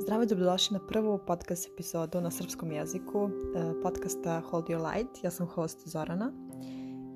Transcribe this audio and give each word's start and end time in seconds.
Zdravo 0.00 0.22
i 0.22 0.26
dobrodošli 0.26 0.74
na 0.74 0.86
prvu 0.86 1.18
podcast 1.26 1.68
epizodu 1.72 2.20
na 2.20 2.30
srpskom 2.30 2.72
jeziku 2.72 3.28
e, 3.28 3.82
podcasta 3.82 4.40
Hold 4.40 4.64
Your 4.64 4.94
Light. 4.94 5.24
Ja 5.24 5.30
sam 5.30 5.46
host 5.46 5.88
Zorana 5.88 6.32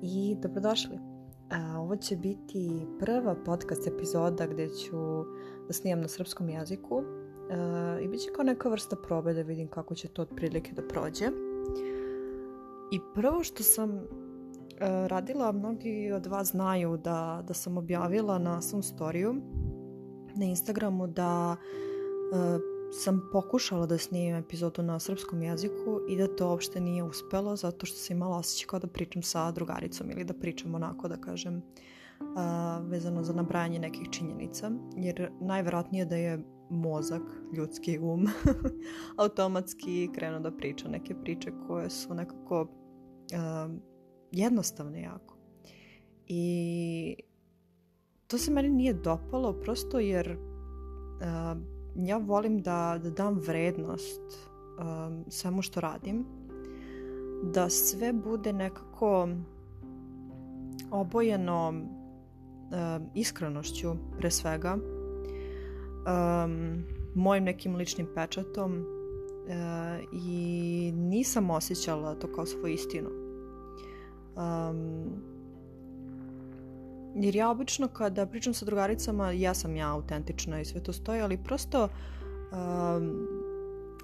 i 0.01 0.35
dobrodošli. 0.41 0.95
E, 0.95 1.77
ovo 1.77 1.95
će 1.95 2.15
biti 2.15 2.87
prva 2.99 3.35
podcast 3.45 3.87
epizoda 3.87 4.47
gdje 4.47 4.69
ću 4.69 4.97
da 5.67 5.73
snimam 5.73 6.01
na 6.01 6.07
srpskom 6.07 6.49
jeziku 6.49 7.03
e, 7.49 8.03
i 8.03 8.07
bit 8.07 8.21
će 8.21 8.29
kao 8.35 8.43
neka 8.43 8.69
vrsta 8.69 8.95
probe 8.95 9.33
da 9.33 9.41
vidim 9.41 9.67
kako 9.67 9.95
će 9.95 10.07
to 10.07 10.21
otprilike 10.21 10.73
da 10.73 10.87
prođe. 10.87 11.25
I 12.91 12.99
prvo 13.15 13.43
što 13.43 13.63
sam 13.63 14.07
radila, 15.07 15.51
mnogi 15.51 16.11
od 16.15 16.25
vas 16.25 16.47
znaju 16.47 16.97
da, 16.97 17.43
da 17.47 17.53
sam 17.53 17.77
objavila 17.77 18.39
na 18.39 18.61
svom 18.61 18.83
storiju 18.83 19.35
na 20.35 20.45
Instagramu 20.45 21.07
da 21.07 21.55
sam 22.95 23.29
pokušala 23.31 23.85
da 23.85 23.97
snimim 23.97 24.35
epizodu 24.35 24.83
na 24.83 24.99
srpskom 24.99 25.41
jeziku 25.41 26.01
i 26.09 26.17
da 26.17 26.35
to 26.35 26.49
uopšte 26.49 26.81
nije 26.81 27.03
uspelo 27.03 27.55
zato 27.55 27.85
što 27.85 27.97
sam 27.97 28.17
imala 28.17 28.37
osjećaj 28.37 28.67
kao 28.67 28.79
da 28.79 28.87
pričam 28.87 29.23
sa 29.23 29.51
drugaricom 29.51 30.11
ili 30.11 30.23
da 30.23 30.33
pričam 30.33 30.75
onako 30.75 31.07
da 31.07 31.17
kažem 31.17 31.55
uh, 31.55 32.89
vezano 32.89 33.23
za 33.23 33.33
nabrajanje 33.33 33.79
nekih 33.79 34.07
činjenica 34.11 34.71
jer 34.97 35.31
najverovatnije 35.41 36.05
da 36.05 36.15
je 36.15 36.39
mozak, 36.69 37.21
ljudski 37.57 37.99
um 37.99 38.27
automatski 39.23 40.09
krenuo 40.15 40.39
da 40.39 40.51
priča 40.51 40.87
neke 40.87 41.15
priče 41.15 41.51
koje 41.67 41.89
su 41.89 42.13
nekako 42.13 42.61
uh, 42.61 43.71
jednostavne 44.31 45.01
jako. 45.01 45.37
I 46.27 47.15
to 48.27 48.37
se 48.37 48.51
meni 48.51 48.69
nije 48.69 48.93
dopalo 48.93 49.53
prosto 49.53 49.99
jer 49.99 50.31
uh, 50.31 51.74
ja 51.95 52.17
volim 52.17 52.61
da, 52.61 52.99
da 53.03 53.09
dam 53.09 53.39
vrednost 53.39 54.21
um, 54.79 55.25
svemu 55.27 55.61
što 55.61 55.81
radim 55.81 56.25
da 57.53 57.69
sve 57.69 58.13
bude 58.13 58.53
nekako 58.53 59.27
obojeno 60.91 61.69
um, 61.69 61.89
iskrenošću 63.15 63.95
pre 64.17 64.31
svega 64.31 64.77
um, 66.05 66.83
mojim 67.15 67.43
nekim 67.43 67.75
ličnim 67.75 68.07
pečatom 68.15 68.79
uh, 68.79 70.03
i 70.11 70.91
nisam 70.95 71.49
osjećala 71.49 72.15
to 72.15 72.33
kao 72.33 72.45
svoju 72.45 72.73
istinu. 72.73 73.09
Um, 74.35 75.34
jer 77.15 77.35
ja 77.35 77.49
obično 77.49 77.87
kada 77.87 78.25
pričam 78.25 78.53
sa 78.53 78.65
drugaricama, 78.65 79.31
ja 79.31 79.53
sam 79.53 79.75
ja 79.75 79.91
autentična 79.91 80.61
i 80.61 80.65
sve 80.65 80.83
to 80.83 80.93
stoji, 80.93 81.21
ali 81.21 81.43
prosto 81.43 81.83
um, 81.83 83.27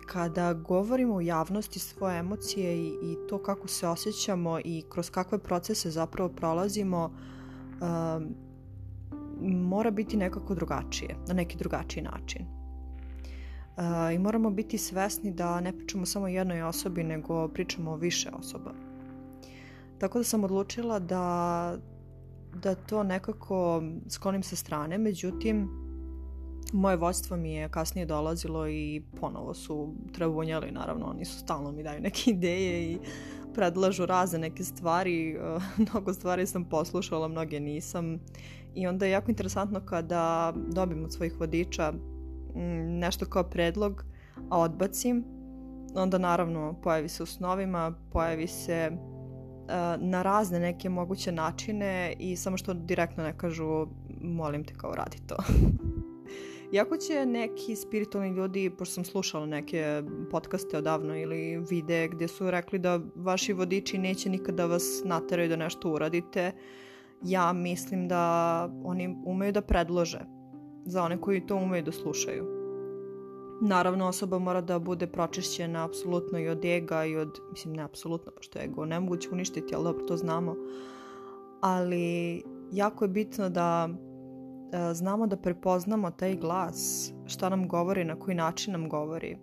kada 0.06 0.54
govorimo 0.54 1.16
u 1.16 1.22
javnosti 1.22 1.80
svoje 1.80 2.20
emocije 2.20 2.78
i, 2.78 2.88
i 2.88 3.18
to 3.30 3.44
kako 3.44 3.68
se 3.68 3.88
osjećamo 3.88 4.60
i 4.60 4.84
kroz 4.90 5.10
kakve 5.10 5.38
procese 5.38 5.90
zapravo 5.90 6.30
prolazimo, 6.30 7.12
um, 7.82 8.36
mora 9.42 9.92
biti 9.92 10.18
nekako 10.18 10.56
drugačije, 10.56 11.16
na 11.28 11.34
neki 11.34 11.58
drugačiji 11.58 12.04
način. 12.04 12.46
Uh, 13.78 14.14
I 14.16 14.20
moramo 14.20 14.50
biti 14.50 14.78
svesni 14.78 15.32
da 15.32 15.62
ne 15.62 15.78
pričamo 15.78 16.06
samo 16.06 16.28
jednoj 16.28 16.62
osobi, 16.62 17.04
nego 17.04 17.48
pričamo 17.48 17.92
o 17.92 17.96
više 17.96 18.30
osoba. 18.34 18.72
Tako 19.98 20.18
da 20.18 20.24
sam 20.24 20.44
odlučila 20.44 21.00
da 21.00 21.78
da 22.54 22.76
to 22.76 23.04
nekako 23.04 23.84
sklonim 24.10 24.44
sa 24.44 24.56
strane, 24.56 24.98
međutim 24.98 25.70
moje 26.74 26.98
vodstvo 26.98 27.38
mi 27.38 27.54
je 27.54 27.70
kasnije 27.70 28.06
dolazilo 28.06 28.68
i 28.68 29.04
ponovo 29.20 29.54
su 29.54 29.94
trebunjali, 30.14 30.72
naravno 30.72 31.06
oni 31.06 31.26
su 31.26 31.40
stalno 31.40 31.72
mi 31.72 31.84
daju 31.84 32.02
neke 32.02 32.32
ideje 32.32 32.92
i 32.92 32.98
predlažu 33.54 34.06
razne 34.06 34.40
neke 34.40 34.64
stvari, 34.64 35.38
mnogo 35.92 36.14
stvari 36.14 36.46
sam 36.46 36.66
poslušala, 36.66 37.28
mnoge 37.28 37.60
nisam. 37.60 38.20
I 38.76 38.88
onda 38.88 39.06
je 39.06 39.12
jako 39.12 39.32
interesantno 39.32 39.86
kada 39.86 40.54
dobim 40.68 41.04
od 41.04 41.14
svojih 41.14 41.40
vodiča 41.40 41.92
mm, 41.92 43.00
nešto 43.00 43.26
kao 43.26 43.44
predlog, 43.44 44.06
a 44.50 44.60
odbacim, 44.60 45.24
onda 45.96 46.18
naravno 46.18 46.82
pojavi 46.84 47.10
se 47.10 47.24
u 47.24 47.26
snovima, 47.26 47.94
pojavi 48.12 48.48
se 48.48 48.92
na 50.00 50.22
razne 50.22 50.60
neke 50.60 50.90
moguće 50.90 51.32
načine 51.32 52.14
i 52.20 52.36
samo 52.36 52.58
što 52.58 52.74
direktno 52.74 53.24
ne 53.24 53.38
kažu 53.38 53.88
molim 54.22 54.64
te 54.64 54.74
kao 54.74 54.96
radi 54.96 55.18
to. 55.28 55.36
Iako 56.74 56.98
će 56.98 57.26
neki 57.26 57.76
spiritualni 57.76 58.30
ljudi, 58.30 58.70
pošto 58.70 58.94
sam 58.94 59.06
slušala 59.06 59.46
neke 59.46 60.04
podcaste 60.32 60.78
odavno 60.78 61.18
ili 61.18 61.66
vide 61.70 62.08
gdje 62.08 62.28
su 62.28 62.52
rekli 62.52 62.80
da 62.80 63.00
vaši 63.16 63.54
vodiči 63.54 63.98
neće 63.98 64.30
nikada 64.30 64.66
vas 64.66 65.02
nateraju 65.06 65.50
da 65.50 65.56
nešto 65.56 65.90
uradite, 65.90 66.52
ja 67.24 67.54
mislim 67.54 68.08
da 68.08 68.70
oni 68.84 69.18
umeju 69.26 69.52
da 69.52 69.62
predlože 69.62 70.20
za 70.86 71.04
one 71.04 71.22
koji 71.22 71.46
to 71.46 71.56
umeju 71.56 71.84
da 71.84 71.92
slušaju. 71.92 72.61
Naravno, 73.64 74.08
osoba 74.08 74.40
mora 74.40 74.62
da 74.62 74.80
bude 74.80 75.08
pročišćena 75.08 75.86
apsolutno 75.86 76.40
i 76.40 76.50
od 76.50 76.66
ega 76.66 77.06
i 77.06 77.18
od, 77.18 77.40
mislim 77.52 77.74
ne 77.74 77.84
apsolutno, 77.84 78.32
pošto 78.32 78.60
je 78.60 78.66
ego 78.66 78.86
nemoguće 78.86 79.30
uništiti, 79.32 79.76
ali 79.76 79.84
dobro, 79.84 80.06
to 80.06 80.18
znamo. 80.18 80.56
Ali 81.62 82.44
jako 82.72 83.06
je 83.06 83.10
bitno 83.10 83.50
da 83.50 83.90
e, 83.90 84.94
znamo 84.94 85.28
da 85.28 85.38
prepoznamo 85.38 86.12
taj 86.12 86.36
glas, 86.36 87.12
šta 87.26 87.50
nam 87.50 87.68
govori, 87.68 88.04
na 88.04 88.20
koji 88.20 88.36
način 88.36 88.74
nam 88.74 88.90
govori. 88.90 89.38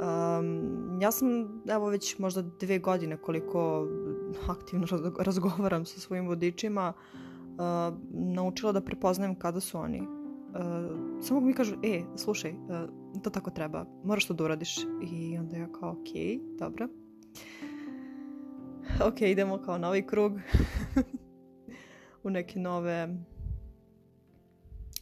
Um, 0.00 0.98
ja 1.00 1.10
sam, 1.10 1.28
evo 1.68 1.88
već 1.88 2.18
možda 2.18 2.42
dve 2.42 2.78
godine 2.78 3.16
koliko 3.16 3.86
aktivno 4.48 4.86
razgovaram 5.18 5.84
sa 5.84 6.00
svojim 6.00 6.26
vodičima, 6.26 6.92
uh, 6.92 7.98
naučila 8.10 8.72
da 8.72 8.80
prepoznajem 8.80 9.34
kada 9.34 9.60
su 9.60 9.78
oni 9.78 10.15
uh, 10.58 11.22
samo 11.22 11.40
mi 11.40 11.54
kažu, 11.54 11.76
e, 11.82 12.02
slušaj, 12.16 12.50
uh, 12.50 13.22
to 13.22 13.30
tako 13.30 13.50
treba, 13.50 13.86
moraš 14.04 14.26
to 14.26 14.34
da 14.34 14.44
uradiš. 14.44 14.76
I 15.10 15.38
onda 15.38 15.56
ja 15.56 15.72
kao, 15.72 15.90
ok, 15.90 16.08
dobro. 16.58 16.88
Ok, 19.06 19.20
idemo 19.20 19.58
kao 19.58 19.78
novi 19.78 20.06
krug 20.06 20.32
u 22.24 22.30
neke 22.30 22.58
nove 22.58 23.16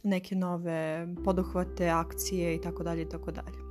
neke 0.03 0.35
nove 0.35 1.07
poduhvate, 1.25 1.89
akcije 1.89 2.55
i 2.55 2.61
tako 2.61 2.83
dalje 2.83 3.01
i 3.01 3.09
tako 3.09 3.31
dalje. 3.31 3.65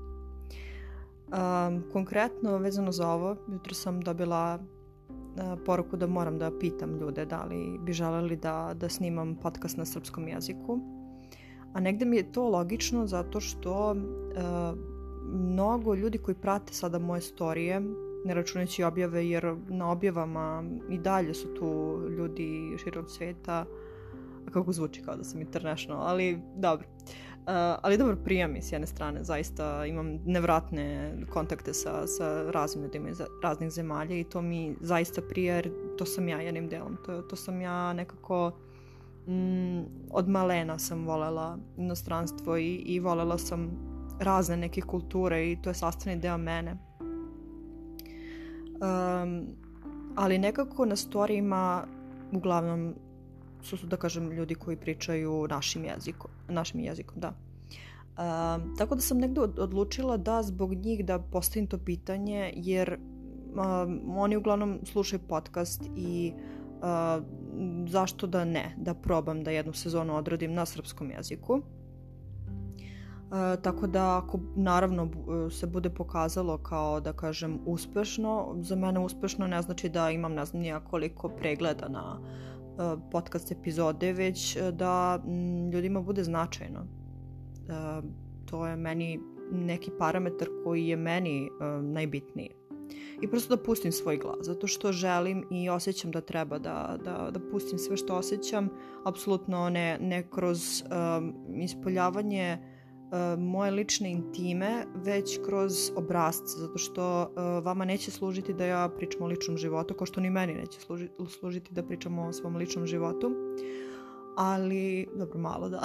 Um, 1.25 1.85
konkretno 1.93 2.59
vezano 2.59 2.93
za 2.93 3.09
ovo, 3.09 3.37
jutro 3.53 3.75
sam 3.75 4.01
dobila 4.01 4.59
uh, 4.59 5.59
poruku 5.67 5.97
da 5.97 6.07
moram 6.07 6.39
da 6.39 6.59
pitam 6.59 6.97
ljude 6.99 7.27
da 7.27 7.45
li 7.45 7.79
bi 7.79 7.93
želeli 7.93 8.37
da, 8.37 8.75
da 8.75 8.89
snimam 8.89 9.37
podcast 9.37 9.77
na 9.77 9.85
srpskom 9.85 10.29
jeziku 10.29 10.94
a 11.75 11.81
negde 11.81 12.05
mi 12.05 12.17
je 12.17 12.33
to 12.33 12.49
logično 12.49 13.07
zato 13.07 13.41
što 13.41 13.91
uh, 13.91 14.79
mnogo 15.33 15.95
ljudi 15.95 16.19
koji 16.19 16.35
prate 16.35 16.73
sada 16.73 16.99
moje 16.99 17.21
storije, 17.21 17.81
ne 18.25 18.35
računajući 18.35 18.85
objave, 18.85 19.29
jer 19.29 19.57
na 19.69 19.91
objavama 19.91 20.65
i 20.91 20.99
dalje 20.99 21.35
su 21.35 21.55
tu 21.55 22.01
ljudi 22.19 22.77
širom 22.85 23.09
sveta, 23.09 23.65
kako 24.53 24.73
zvuči 24.73 25.03
kao 25.03 25.17
da 25.17 25.25
sam 25.25 25.41
international, 25.41 26.03
ali 26.07 26.39
dobro. 26.57 26.87
Uh, 26.89 27.51
ali 27.83 27.99
dobro, 27.99 28.17
prija 28.25 28.49
mi 28.49 28.63
s 28.63 28.73
jedne 28.73 28.87
strane, 28.87 29.25
zaista 29.25 29.87
imam 29.87 30.19
nevratne 30.27 31.17
kontakte 31.31 31.75
sa, 31.75 32.07
sa 32.07 32.51
raznim 32.51 32.85
ljudima 32.85 33.09
iz 33.09 33.23
raznih 33.43 33.71
zemalja 33.71 34.17
i 34.17 34.25
to 34.25 34.43
mi 34.43 34.77
zaista 34.81 35.23
prija 35.23 35.55
jer 35.55 35.71
to 35.99 36.07
sam 36.07 36.29
ja 36.29 36.41
jednim 36.41 36.69
delom, 36.69 36.97
to, 37.07 37.23
to 37.23 37.37
sam 37.37 37.61
ja 37.61 37.93
nekako 37.93 38.53
mm, 39.29 39.85
od 40.11 40.29
malena 40.29 40.79
sam 40.79 41.07
volela 41.07 41.59
inostranstvo 41.77 42.57
i, 42.57 42.75
i 42.75 43.01
volela 43.01 43.39
sam 43.39 43.71
razne 44.21 44.57
neke 44.57 44.81
kulture 44.81 45.53
i 45.53 45.57
to 45.63 45.71
je 45.71 45.75
sastavni 45.75 46.21
deo 46.21 46.39
mene. 46.39 46.77
Um, 48.75 49.47
ali 50.17 50.39
nekako 50.39 50.85
na 50.85 50.97
storijima 50.97 51.87
uglavnom 52.33 52.95
su, 53.63 53.87
da 53.87 53.97
kažem, 53.97 54.31
ljudi 54.33 54.55
koji 54.55 54.77
pričaju 54.77 55.47
našim 55.51 55.85
jezikom. 55.85 56.31
Našim 56.49 56.81
jezikom, 56.81 57.15
da. 57.21 57.29
Um, 57.29 58.77
tako 58.79 58.95
da 58.95 59.01
sam 59.01 59.19
negdje 59.19 59.43
odlučila 59.43 60.17
da 60.17 60.43
zbog 60.43 60.75
njih 60.75 61.05
da 61.05 61.19
postavim 61.19 61.67
to 61.67 61.79
pitanje, 61.79 62.53
jer 62.57 62.99
um, 62.99 64.19
oni 64.19 64.37
uglavnom 64.37 64.79
slušaju 64.85 65.21
podcast 65.29 65.83
i 65.97 66.33
uh, 66.35 66.64
zašto 67.89 68.27
da 68.27 68.45
ne, 68.45 68.75
da 68.77 68.95
probam 68.95 69.45
da 69.45 69.51
jednu 69.51 69.73
sezonu 69.73 70.17
odradim 70.17 70.55
na 70.55 70.67
srpskom 70.67 71.11
jeziku. 71.11 71.59
E, 71.59 71.63
tako 73.63 73.87
da 73.87 74.19
ako 74.19 74.41
naravno 74.57 75.11
se 75.51 75.67
bude 75.67 75.91
pokazalo 75.91 76.59
kao 76.59 77.01
da 77.01 77.13
kažem 77.13 77.59
uspešno, 77.67 78.57
za 78.61 78.77
mene 78.77 79.01
uspešno 79.01 79.47
ne 79.47 79.63
znači 79.63 79.89
da 79.89 80.11
imam 80.11 80.35
ne 80.35 80.45
znam 80.45 80.63
nija 80.63 80.81
koliko 80.81 81.29
pregleda 81.29 81.89
na 81.89 82.19
e, 82.19 82.21
podcast 83.11 83.53
epizode, 83.53 84.13
već 84.13 84.59
da 84.73 85.23
m, 85.27 85.71
ljudima 85.71 86.01
bude 86.01 86.25
značajno. 86.25 86.81
E, 86.81 86.87
to 88.47 88.67
je 88.67 88.77
meni 88.77 89.21
neki 89.53 89.91
parametar 89.99 90.49
koji 90.65 90.87
je 90.87 90.97
meni 90.97 91.51
uh, 91.51 91.85
najbitniji. 91.85 92.51
I 93.23 93.29
prosto 93.29 93.57
da 93.57 93.63
pustim 93.63 93.93
svoj 93.93 94.17
glas, 94.17 94.39
zato 94.41 94.67
što 94.67 94.93
želim 94.93 95.45
i 95.51 95.71
osjećam 95.71 96.11
da 96.11 96.21
treba 96.21 96.59
da, 96.59 96.99
da, 97.05 97.31
da 97.31 97.41
pustim 97.51 97.79
sve 97.79 97.97
što 97.97 98.17
osjećam, 98.17 98.69
apsolutno 99.05 99.71
ne, 99.71 99.99
ne 100.01 100.31
kroz 100.31 100.83
um, 100.83 101.35
ispoljavanje 101.63 102.59
uh, 102.59 103.43
moje 103.43 103.71
lične 103.71 104.11
intime, 104.11 104.85
već 104.95 105.39
kroz 105.45 105.91
obrazce, 105.97 106.59
zato 106.59 106.79
što 106.79 107.23
uh, 107.23 107.65
vama 107.65 107.85
neće 107.85 108.11
služiti 108.11 108.55
da 108.55 108.65
ja 108.65 108.89
pričam 108.97 109.23
o 109.23 109.27
ličnom 109.27 109.57
životu, 109.57 109.95
kao 109.95 110.07
što 110.07 110.21
ni 110.21 110.31
meni 110.31 110.55
neće 110.55 110.81
služiti, 110.81 111.15
služiti 111.39 111.75
da 111.75 111.83
pričamo 111.83 112.23
o 112.23 112.33
svom 112.33 112.57
ličnom 112.57 112.87
životu. 112.87 113.33
Ali, 114.37 115.09
dobro, 115.17 115.39
malo 115.39 115.69
da. 115.69 115.83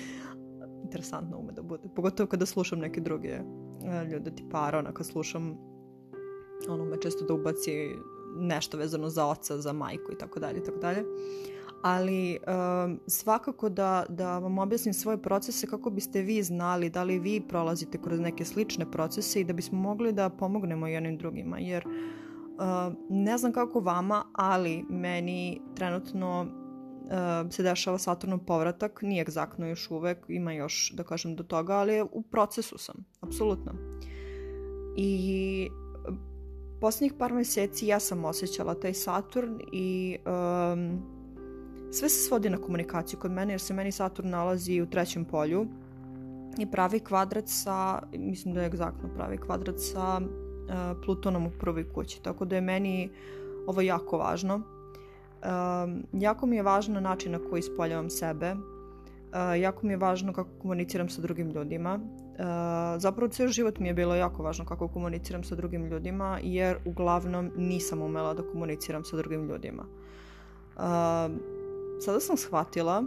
Interesantno 0.84 1.38
ume 1.38 1.52
da 1.52 1.62
bude. 1.62 1.88
Pogotovo 1.96 2.26
kada 2.26 2.46
slušam 2.46 2.78
neke 2.78 3.00
druge 3.00 3.38
uh, 3.40 4.12
ljude, 4.12 4.34
tipa 4.34 4.66
Arona, 4.66 4.92
kad 4.92 5.06
slušam 5.06 5.75
ono 6.68 6.84
me 6.84 7.00
često 7.00 7.24
da 7.24 7.34
ubaci 7.34 7.96
nešto 8.36 8.76
vezano 8.76 9.08
za 9.08 9.26
oca, 9.26 9.58
za 9.58 9.72
majku 9.72 10.12
i 10.12 10.18
tako 10.18 10.40
dalje 10.40 10.58
i 10.58 10.64
tako 10.64 10.78
dalje. 10.78 11.04
Ali 11.82 12.38
um, 12.46 13.00
svakako 13.06 13.68
da, 13.68 14.04
da 14.08 14.38
vam 14.38 14.58
objasnim 14.58 14.94
svoje 14.94 15.22
procese 15.22 15.66
kako 15.66 15.90
biste 15.90 16.22
vi 16.22 16.42
znali 16.42 16.90
da 16.90 17.02
li 17.02 17.18
vi 17.18 17.42
prolazite 17.48 17.98
kroz 18.02 18.20
neke 18.20 18.44
slične 18.44 18.90
procese 18.90 19.40
i 19.40 19.44
da 19.44 19.52
bismo 19.52 19.78
mogli 19.78 20.12
da 20.12 20.28
pomognemo 20.28 20.86
jednim 20.86 21.18
drugima. 21.18 21.58
Jer 21.58 21.86
uh, 21.86 22.94
ne 23.10 23.38
znam 23.38 23.52
kako 23.52 23.80
vama, 23.80 24.24
ali 24.32 24.84
meni 24.88 25.60
trenutno 25.74 26.46
uh, 27.06 27.52
se 27.52 27.62
dešava 27.62 27.98
Saturnov 27.98 28.38
povratak, 28.38 29.02
nije 29.02 29.22
egzaktno 29.22 29.66
još 29.66 29.90
uvek, 29.90 30.18
ima 30.28 30.52
još 30.52 30.92
da 30.94 31.04
kažem 31.04 31.36
do 31.36 31.42
toga, 31.42 31.74
ali 31.74 32.02
u 32.12 32.22
procesu 32.22 32.78
sam, 32.78 33.04
apsolutno. 33.20 33.72
I 34.96 35.68
poslednjih 36.80 37.12
par 37.18 37.32
meseci 37.32 37.86
ja 37.86 38.00
sam 38.00 38.24
osjećala 38.24 38.74
taj 38.74 38.94
Saturn 38.94 39.60
i 39.72 40.16
um, 40.26 41.02
sve 41.92 42.08
se 42.08 42.28
svodi 42.28 42.50
na 42.50 42.58
komunikaciju 42.58 43.18
kod 43.18 43.30
mene 43.30 43.52
jer 43.52 43.60
se 43.60 43.74
meni 43.74 43.92
Saturn 43.92 44.30
nalazi 44.30 44.80
u 44.80 44.86
trećem 44.86 45.24
polju 45.24 45.66
i 46.58 46.70
pravi 46.70 47.00
kvadrat 47.00 47.44
sa, 47.46 48.02
mislim 48.12 48.54
da 48.54 48.60
je 48.60 48.66
egzaktno 48.66 49.08
pravi 49.14 49.38
kvadrat 49.38 49.76
sa 49.78 50.20
uh, 50.20 51.02
Plutonom 51.04 51.46
u 51.46 51.50
prvoj 51.60 51.92
kući, 51.92 52.22
tako 52.22 52.44
da 52.44 52.54
je 52.54 52.60
meni 52.60 53.10
ovo 53.66 53.80
jako 53.80 54.18
važno. 54.18 54.54
Um, 54.54 56.06
jako 56.12 56.46
mi 56.46 56.56
je 56.56 56.62
važno 56.62 57.00
način 57.00 57.32
na 57.32 57.38
koji 57.50 57.60
ispoljavam 57.60 58.10
sebe, 58.10 58.54
uh, 59.32 59.60
jako 59.60 59.86
mi 59.86 59.92
je 59.92 59.96
važno 59.96 60.32
kako 60.32 60.50
komuniciram 60.58 61.08
sa 61.08 61.22
drugim 61.22 61.50
ljudima, 61.50 62.00
Uh, 62.36 62.42
zapravo 62.98 63.28
cijel 63.28 63.48
život 63.48 63.78
mi 63.78 63.88
je 63.88 63.94
bilo 63.94 64.14
jako 64.14 64.42
važno 64.42 64.64
kako 64.64 64.88
komuniciram 64.88 65.44
sa 65.44 65.54
drugim 65.54 65.86
ljudima 65.86 66.38
jer 66.42 66.76
uglavnom 66.84 67.50
nisam 67.56 68.02
umela 68.02 68.34
da 68.34 68.42
komuniciram 68.42 69.04
sa 69.04 69.16
drugim 69.16 69.48
ljudima. 69.48 69.82
Uh, 69.82 70.82
sada 72.00 72.20
sam 72.20 72.36
shvatila 72.36 73.04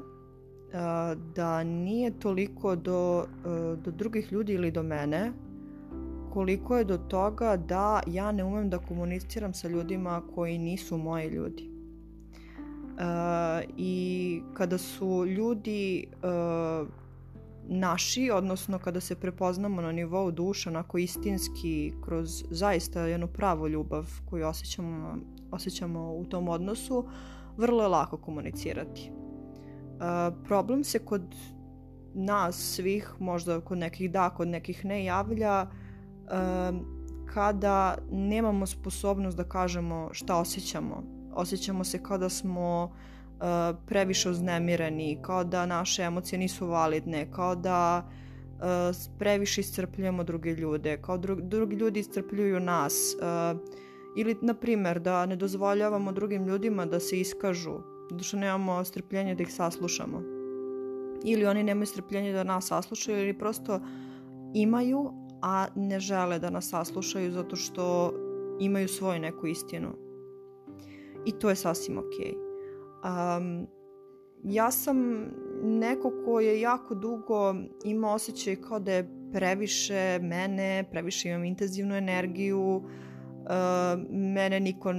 da 1.36 1.64
nije 1.64 2.20
toliko 2.20 2.76
do, 2.76 3.20
uh, 3.20 3.80
do 3.80 3.92
drugih 3.92 4.32
ljudi 4.32 4.54
ili 4.54 4.72
do 4.72 4.84
mene 4.84 5.32
koliko 6.34 6.78
je 6.78 6.84
do 6.84 6.98
toga 6.98 7.58
da 7.58 8.02
ja 8.08 8.32
ne 8.32 8.44
umem 8.44 8.70
da 8.70 8.80
komuniciram 8.80 9.54
sa 9.54 9.68
ljudima 9.68 10.22
koji 10.36 10.58
nisu 10.58 10.98
moji 10.98 11.28
ljudi. 11.28 11.69
I 13.78 14.42
kada 14.54 14.78
su 14.78 15.26
ljudi 15.26 16.08
naši, 17.68 18.32
odnosno 18.34 18.80
kada 18.80 19.00
se 19.00 19.16
prepoznamo 19.16 19.82
na 19.82 19.92
nivou 19.92 20.32
duša, 20.32 20.70
onako 20.70 20.98
istinski, 20.98 21.94
kroz 22.04 22.44
zaista 22.50 23.02
jednu 23.02 23.28
pravu 23.28 23.68
ljubav 23.68 24.06
koju 24.30 24.48
osjećamo, 24.48 25.18
osjećamo 25.52 26.14
u 26.14 26.26
tom 26.26 26.50
odnosu, 26.50 27.08
vrlo 27.58 27.84
je 27.84 27.90
lako 27.90 28.18
komunicirati. 28.18 29.12
Problem 30.46 30.84
se 30.84 31.00
kod 31.00 31.36
nas 32.14 32.56
svih, 32.56 33.14
možda 33.20 33.62
kod 33.62 33.78
nekih 33.78 34.12
da, 34.12 34.30
kod 34.30 34.48
nekih 34.48 34.86
ne 34.86 35.06
javlja, 35.06 35.68
kada 37.34 37.98
nemamo 38.12 38.66
sposobnost 38.66 39.38
da 39.38 39.44
kažemo 39.44 40.10
šta 40.12 40.38
osjećamo. 40.38 41.19
Osjećamo 41.40 41.84
se 41.84 42.04
kao 42.04 42.18
da 42.18 42.30
smo 42.30 42.84
uh, 42.84 43.78
previše 43.86 44.30
uznemireni, 44.30 45.20
kao 45.22 45.44
da 45.44 45.66
naše 45.66 46.04
emocije 46.04 46.40
nisu 46.40 46.68
validne, 46.68 47.32
kao 47.32 47.56
da 47.56 48.04
uh, 48.08 48.96
previše 49.20 49.62
iscrpljujemo 49.62 50.24
druge 50.24 50.54
ljude, 50.54 50.98
kao 51.02 51.18
dru 51.18 51.36
drugi 51.42 51.76
ljudi 51.76 52.00
iscrpljuju 52.00 52.60
nas. 52.60 53.16
Uh, 53.16 53.60
ili, 54.18 54.38
na 54.42 54.54
primer, 54.54 55.00
da 55.00 55.26
ne 55.26 55.36
dozvoljavamo 55.36 56.12
drugim 56.12 56.46
ljudima 56.48 56.86
da 56.86 57.00
se 57.00 57.20
iskažu, 57.20 57.78
da 58.12 58.24
što 58.24 58.38
nemamo 58.38 58.84
strpljenje 58.84 59.36
da 59.36 59.44
ih 59.44 59.54
saslušamo. 59.54 60.22
Ili 61.24 61.46
oni 61.46 61.64
nemaju 61.64 61.86
strpljenje 61.86 62.34
da 62.34 62.44
nas 62.44 62.68
saslušaju 62.68 63.20
ili 63.20 63.38
prosto 63.38 63.80
imaju, 64.54 65.12
a 65.42 65.68
ne 65.76 66.00
žele 66.00 66.40
da 66.40 66.50
nas 66.50 66.70
saslušaju 66.70 67.32
zato 67.32 67.56
što 67.56 68.14
imaju 68.60 68.88
svoju 68.88 69.20
neku 69.20 69.48
istinu. 69.48 70.09
I 71.26 71.32
to 71.32 71.50
je 71.50 71.56
sasvim 71.56 71.98
okej. 71.98 72.34
Okay. 72.34 73.38
Um, 73.38 73.68
ja 74.44 74.72
sam 74.72 75.28
neko 75.64 76.12
ko 76.26 76.40
je 76.40 76.62
jako 76.62 76.96
dugo 76.96 77.56
ima 77.84 78.14
osjećaj 78.14 78.56
kao 78.56 78.80
da 78.80 78.92
je 78.92 79.10
previše 79.34 80.20
mene, 80.22 80.90
previše 80.92 81.30
imam 81.30 81.44
intenzivnu 81.44 81.96
energiju, 81.96 82.76
uh, 82.76 82.84
mene 84.10 84.60
niko 84.60 84.94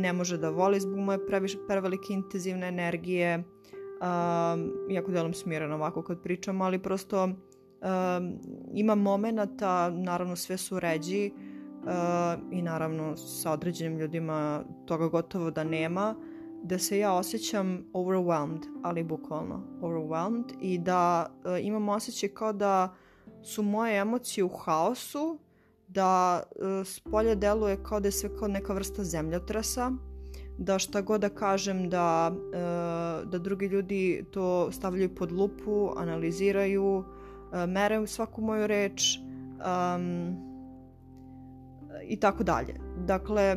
ne 0.00 0.12
može 0.12 0.38
da 0.38 0.50
voli 0.50 0.80
zbog 0.80 0.98
moje 0.98 1.26
previše, 1.26 1.58
prevelike 1.68 2.12
intenzivne 2.12 2.68
energije, 2.68 3.38
um, 3.38 4.72
iako 4.90 5.10
delam 5.10 5.34
smireno 5.34 5.74
ovako 5.74 6.02
kad 6.02 6.22
pričam, 6.22 6.60
ali 6.60 6.82
prosto 6.82 7.24
um, 7.24 7.34
ima 8.74 8.94
momenata, 8.94 9.90
naravno 9.90 10.36
sve 10.36 10.56
su 10.56 10.80
ređi 10.80 11.30
uh, 11.34 11.47
i 12.50 12.62
naravno 12.62 13.16
sa 13.16 13.52
određenim 13.52 13.98
ljudima 13.98 14.64
toga 14.86 15.08
gotovo 15.08 15.50
da 15.50 15.64
nema, 15.64 16.14
da 16.62 16.78
se 16.78 16.98
ja 16.98 17.12
osjećam 17.12 17.84
overwhelmed, 17.92 18.62
ali 18.82 19.04
bukvalno 19.04 19.62
overwhelmed 19.80 20.44
i 20.60 20.78
da 20.78 21.26
uh, 21.44 21.66
imam 21.66 21.88
osjećaj 21.88 22.28
kao 22.28 22.52
da 22.52 22.94
su 23.42 23.62
moje 23.62 24.00
emocije 24.00 24.44
u 24.44 24.48
haosu, 24.48 25.38
da 25.88 26.42
uh, 26.50 26.86
s 26.86 27.00
polja 27.00 27.34
deluje 27.34 27.82
kao 27.82 28.00
da 28.00 28.08
je 28.08 28.12
sve 28.12 28.36
kao 28.38 28.48
neka 28.48 28.72
vrsta 28.72 29.04
zemljotresa, 29.04 29.92
da 30.58 30.78
šta 30.78 31.00
god 31.00 31.20
da 31.20 31.28
kažem 31.28 31.90
da, 31.90 32.32
uh, 32.32 33.30
da 33.30 33.38
drugi 33.38 33.66
ljudi 33.66 34.24
to 34.30 34.72
stavljaju 34.72 35.14
pod 35.14 35.32
lupu, 35.32 35.90
analiziraju, 35.96 37.04
meraju 37.68 38.06
svaku 38.06 38.40
moju 38.40 38.66
reč 38.66 39.18
um, 39.18 40.47
i 42.02 42.16
tako 42.16 42.44
dalje. 42.44 42.74
Dakle, 43.06 43.56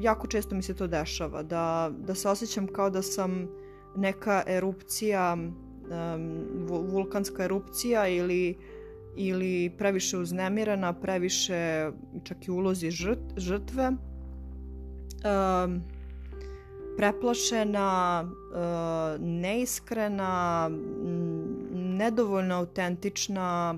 jako 0.00 0.26
često 0.26 0.54
mi 0.54 0.62
se 0.62 0.74
to 0.74 0.86
dešava, 0.86 1.42
da, 1.42 1.90
da 1.98 2.14
se 2.14 2.28
osjećam 2.28 2.66
kao 2.66 2.90
da 2.90 3.02
sam 3.02 3.48
neka 3.96 4.42
erupcija, 4.46 5.36
um, 5.36 6.66
vulkanska 6.68 7.44
erupcija 7.44 8.08
ili, 8.08 8.58
ili 9.16 9.74
previše 9.78 10.18
uznemirana, 10.18 10.92
previše 10.92 11.90
čak 12.24 12.48
i 12.48 12.50
ulozi 12.50 12.90
žrt, 12.90 13.18
žrtve, 13.36 13.88
um, 13.88 15.82
preplašena, 16.96 18.22
uh, 18.24 19.20
neiskrena, 19.20 20.70
nedovoljno 21.72 22.54
autentična 22.54 23.74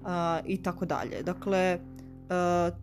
uh, 0.00 0.08
i 0.44 0.62
tako 0.62 0.84
dalje. 0.84 1.22
Dakle, 1.22 1.78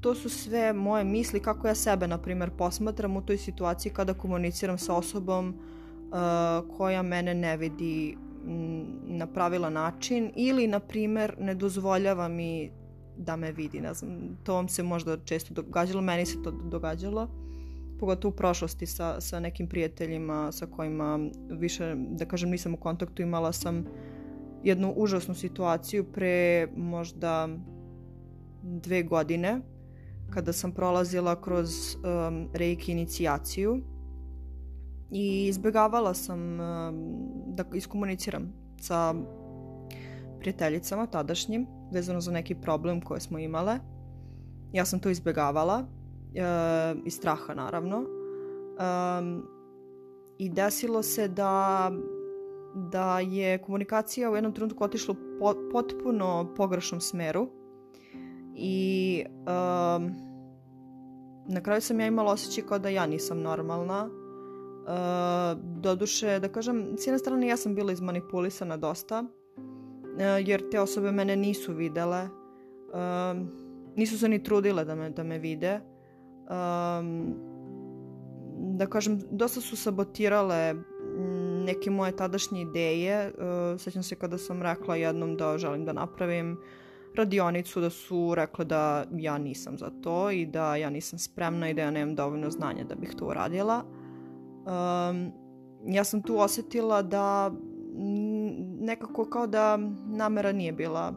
to 0.01 0.15
su 0.15 0.29
sve 0.29 0.73
moje 0.73 1.03
misli 1.03 1.39
kako 1.39 1.67
ja 1.67 1.75
sebe, 1.75 2.07
na 2.07 2.17
primjer, 2.17 2.49
posmatram 2.57 3.17
u 3.17 3.21
toj 3.21 3.37
situaciji 3.37 3.91
kada 3.91 4.13
komuniciram 4.13 4.77
sa 4.77 4.95
osobom 4.95 5.49
uh, 5.49 6.77
koja 6.77 7.01
mene 7.01 7.33
ne 7.33 7.57
vidi 7.57 8.17
na 9.05 9.27
pravilan 9.27 9.73
način 9.73 10.31
ili, 10.35 10.67
na 10.67 10.79
primjer, 10.79 11.35
ne 11.39 11.55
dozvoljava 11.55 12.27
mi 12.27 12.71
da 13.17 13.35
me 13.35 13.51
vidi. 13.51 13.81
Ne 13.81 13.93
znam, 13.93 14.37
to 14.43 14.53
vam 14.53 14.67
se 14.67 14.83
možda 14.83 15.17
često 15.17 15.53
događalo, 15.53 16.01
meni 16.01 16.25
se 16.25 16.43
to 16.43 16.51
događalo, 16.51 17.27
pogotovo 17.99 18.33
u 18.33 18.35
prošlosti 18.35 18.85
sa, 18.85 19.21
sa 19.21 19.39
nekim 19.39 19.67
prijateljima 19.67 20.51
sa 20.51 20.65
kojima 20.65 21.19
više, 21.49 21.95
da 21.95 22.25
kažem, 22.25 22.49
nisam 22.49 22.73
u 22.73 22.77
kontaktu, 22.77 23.21
imala 23.21 23.51
sam 23.51 23.85
jednu 24.63 24.93
užasnu 24.95 25.35
situaciju 25.35 26.03
pre 26.03 26.67
možda 26.75 27.49
dve 28.61 29.03
godine 29.03 29.61
kada 30.29 30.53
sam 30.53 30.71
prolazila 30.71 31.41
kroz 31.41 31.95
um, 31.95 32.49
reiki 32.53 32.91
inicijaciju 32.91 33.81
i 35.11 35.47
izbegavala 35.47 36.13
sam 36.13 36.39
um, 36.39 36.59
da 37.47 37.65
iskomuniciram 37.73 38.53
sa 38.81 39.15
prijateljicama 40.39 41.07
tadašnjim 41.07 41.67
vezano 41.91 42.21
za 42.21 42.31
neki 42.31 42.55
problem 42.55 43.01
koje 43.01 43.19
smo 43.19 43.39
imale. 43.39 43.79
Ja 44.73 44.85
sam 44.85 44.99
to 44.99 45.09
izbegavala 45.09 45.85
e, 46.35 46.41
iz 47.05 47.13
straha 47.13 47.53
naravno. 47.53 47.97
Um, 47.97 49.43
I 50.37 50.49
desilo 50.49 51.03
se 51.03 51.27
da 51.27 51.91
da 52.75 53.19
je 53.19 53.57
komunikacija 53.57 54.31
u 54.31 54.35
jednom 54.35 54.53
trenutku 54.53 54.83
otišla 54.83 55.13
u 55.13 55.39
po, 55.39 55.53
potpuno 55.71 56.53
pogrešnom 56.57 57.01
smeru 57.01 57.49
i 58.59 59.23
um, 59.25 60.11
na 61.47 61.61
kraju 61.63 61.81
sam 61.81 61.99
ja 61.99 62.07
imala 62.07 62.31
osjećaj 62.31 62.63
kao 62.63 62.79
da 62.79 62.89
ja 62.89 63.05
nisam 63.05 63.41
normalna. 63.41 64.09
Uh, 64.09 65.61
doduše, 65.81 66.39
da 66.39 66.47
kažem, 66.47 66.97
s 66.97 67.07
jedne 67.07 67.19
strane 67.19 67.47
ja 67.47 67.57
sam 67.57 67.75
bila 67.75 67.91
izmanipulisana 67.91 68.77
dosta, 68.77 69.23
uh, 69.23 70.47
jer 70.47 70.69
te 70.71 70.79
osobe 70.79 71.11
mene 71.11 71.35
nisu 71.35 71.73
videle, 71.73 72.23
uh, 72.93 73.47
nisu 73.95 74.19
se 74.19 74.29
ni 74.29 74.43
trudile 74.43 74.85
da 74.85 74.95
me, 74.95 75.09
da 75.09 75.23
me 75.23 75.39
vide. 75.39 75.79
Um, 76.49 77.35
da 78.77 78.85
kažem, 78.85 79.19
dosta 79.31 79.61
su 79.61 79.75
sabotirale 79.75 80.75
neke 81.65 81.91
moje 81.91 82.15
tadašnje 82.15 82.61
ideje. 82.61 83.31
Uh, 83.37 83.79
sećam 83.79 84.03
se 84.03 84.15
kada 84.15 84.37
sam 84.37 84.61
rekla 84.61 84.95
jednom 84.95 85.37
da 85.37 85.57
želim 85.57 85.85
da 85.85 85.93
napravim 85.93 86.57
radionicu, 87.15 87.81
da 87.81 87.89
su 87.89 88.35
rekla 88.35 88.65
da 88.65 89.05
ja 89.11 89.37
nisam 89.37 89.77
za 89.77 89.91
to 90.03 90.31
i 90.31 90.45
da 90.45 90.75
ja 90.75 90.89
nisam 90.89 91.19
spremna 91.19 91.69
i 91.69 91.73
da 91.73 91.81
ja 91.81 91.91
nemam 91.91 92.15
dovoljno 92.15 92.49
znanja 92.49 92.83
da 92.83 92.95
bih 92.95 93.15
to 93.17 93.25
uradila. 93.25 93.83
Um, 93.85 95.31
ja 95.85 96.03
sam 96.03 96.21
tu 96.21 96.39
osetila 96.39 97.01
da 97.01 97.51
nekako 98.79 99.25
kao 99.25 99.47
da 99.47 99.77
namera 100.05 100.51
nije 100.51 100.71
bila 100.71 101.13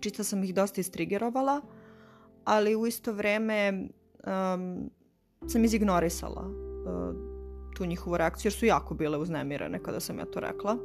čista 0.00 0.24
sam 0.24 0.44
ih 0.44 0.54
dosta 0.54 0.80
istrigerovala, 0.80 1.60
ali 2.44 2.76
u 2.76 2.86
isto 2.86 3.12
vreme 3.12 3.88
um, 4.26 4.90
sam 5.46 5.64
izignorisala 5.64 6.42
uh, 6.42 7.16
tu 7.76 7.86
njihovu 7.86 8.16
reakciju, 8.16 8.48
jer 8.48 8.52
su 8.52 8.66
jako 8.66 8.94
bile 8.94 9.18
uznemirene 9.18 9.82
kada 9.82 10.00
sam 10.00 10.18
ja 10.18 10.24
to 10.24 10.40
rekla. 10.40 10.76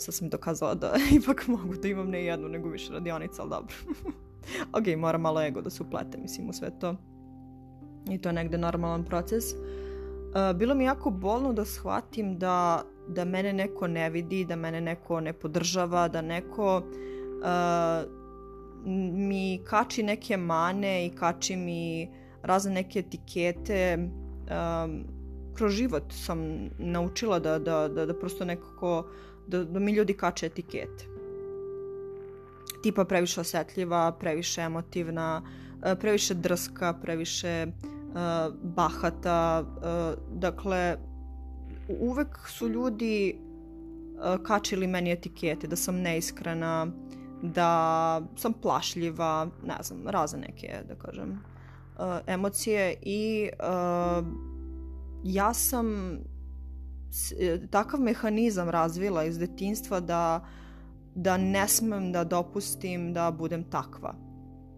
Sad 0.00 0.14
sam 0.14 0.28
dokazala 0.28 0.74
da 0.74 0.94
ipak 1.22 1.48
mogu 1.48 1.74
da 1.74 1.88
imam 1.88 2.10
ne 2.10 2.24
jednu, 2.24 2.48
nego 2.48 2.68
više 2.68 2.92
radionica, 2.92 3.42
ali 3.42 3.50
dobro. 3.50 3.74
ok, 4.78 4.98
mora 4.98 5.18
malo 5.18 5.42
ego 5.42 5.60
da 5.60 5.70
se 5.70 5.82
uplete, 5.82 6.18
mislim, 6.18 6.48
u 6.48 6.52
sve 6.52 6.78
to. 6.78 6.96
I 8.10 8.18
to 8.18 8.28
je 8.28 8.32
negde 8.32 8.58
normalan 8.58 9.04
proces. 9.04 9.44
Uh, 9.54 10.56
bilo 10.56 10.74
mi 10.74 10.84
jako 10.84 11.10
bolno 11.10 11.52
da 11.52 11.64
shvatim 11.64 12.38
da, 12.38 12.82
da 13.08 13.24
mene 13.24 13.52
neko 13.52 13.86
ne 13.86 14.10
vidi, 14.10 14.44
da 14.44 14.56
mene 14.56 14.80
neko 14.80 15.20
ne 15.20 15.32
podržava, 15.32 16.08
da 16.08 16.22
neko 16.22 16.82
uh, 17.40 18.20
mi 19.12 19.60
kači 19.64 20.02
neke 20.02 20.36
mane 20.36 21.06
i 21.06 21.10
kači 21.10 21.56
mi 21.56 22.10
razne 22.42 22.72
neke 22.72 22.98
etikete 22.98 23.98
um, 23.98 25.04
kroz 25.54 25.72
život 25.72 26.12
sam 26.12 26.38
naučila 26.78 27.38
da, 27.38 27.58
da, 27.58 27.88
da, 27.88 28.06
da 28.06 28.14
prosto 28.18 28.44
nekako, 28.44 29.08
da, 29.50 29.64
da 29.64 29.78
mi 29.78 29.92
ljudi 29.92 30.14
kače 30.14 30.46
etikete. 30.46 31.06
Tipa 32.82 33.04
previše 33.04 33.40
osetljiva, 33.40 34.12
previše 34.20 34.60
emotivna, 34.60 35.42
e, 35.82 35.94
previše 35.96 36.34
drska, 36.34 36.94
previše 37.02 37.66
uh, 37.66 38.54
bahata. 38.62 39.64
Uh, 39.64 40.38
dakle, 40.38 40.96
uvek 41.88 42.38
su 42.48 42.68
ljudi 42.68 43.36
uh, 43.36 44.42
kačili 44.42 44.86
meni 44.86 45.12
etikete, 45.12 45.66
da 45.66 45.76
sam 45.76 45.96
neiskrena, 45.96 46.86
da 47.42 48.22
sam 48.36 48.52
plašljiva, 48.52 49.48
ne 49.66 49.76
znam, 49.82 50.08
razne 50.08 50.40
neke, 50.40 50.82
da 50.88 50.94
kažem, 50.94 51.30
uh, 51.30 52.04
emocije 52.26 52.94
i 53.02 53.50
uh, 53.58 54.26
ja 55.24 55.54
sam 55.54 56.18
takav 57.70 58.00
mehanizam 58.00 58.68
razvila 58.68 59.24
iz 59.24 59.38
detinstva 59.38 60.00
da, 60.00 60.44
da 61.14 61.36
ne 61.36 61.68
smem 61.68 62.12
da 62.12 62.24
dopustim 62.24 63.12
da 63.12 63.30
budem 63.30 63.64
takva. 63.64 64.14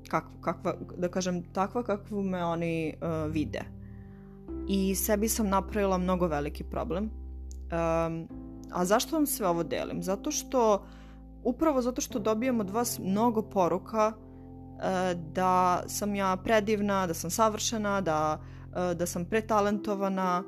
Kak, 0.08 0.24
kakva, 0.40 0.74
da 0.98 1.08
kažem, 1.08 1.42
takva 1.52 1.82
kakvu 1.82 2.22
me 2.22 2.44
oni 2.44 2.94
uh, 2.94 3.32
vide. 3.32 3.62
I 4.68 4.94
sebi 4.94 5.28
sam 5.28 5.48
napravila 5.48 5.98
mnogo 5.98 6.26
veliki 6.26 6.64
problem. 6.64 7.04
Um, 7.04 8.28
a 8.72 8.84
zašto 8.84 9.16
vam 9.16 9.26
sve 9.26 9.48
ovo 9.48 9.62
delim? 9.62 10.02
Zato 10.02 10.30
što, 10.30 10.86
upravo 11.44 11.82
zato 11.82 12.00
što 12.00 12.18
dobijam 12.18 12.60
od 12.60 12.70
vas 12.70 12.98
mnogo 12.98 13.42
poruka 13.42 14.12
uh, 14.12 14.82
da 15.32 15.82
sam 15.86 16.14
ja 16.14 16.36
predivna, 16.36 17.06
da 17.06 17.14
sam 17.14 17.30
savršena, 17.30 18.00
da 18.00 18.40
da 18.96 19.06
sam 19.06 19.24
pretalentovana 19.24 20.44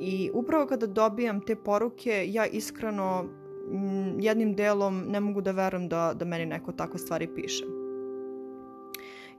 i 0.00 0.30
upravo 0.34 0.66
kada 0.66 0.86
dobijam 0.86 1.40
te 1.40 1.56
poruke 1.56 2.24
ja 2.28 2.46
iskreno 2.46 3.24
mm, 3.70 4.20
jednim 4.20 4.54
delom 4.54 5.04
ne 5.08 5.20
mogu 5.20 5.40
da 5.40 5.50
verujem 5.50 5.88
da, 5.88 6.12
da 6.14 6.24
meni 6.24 6.46
neko 6.46 6.72
takve 6.72 6.98
stvari 6.98 7.34
piše. 7.34 7.64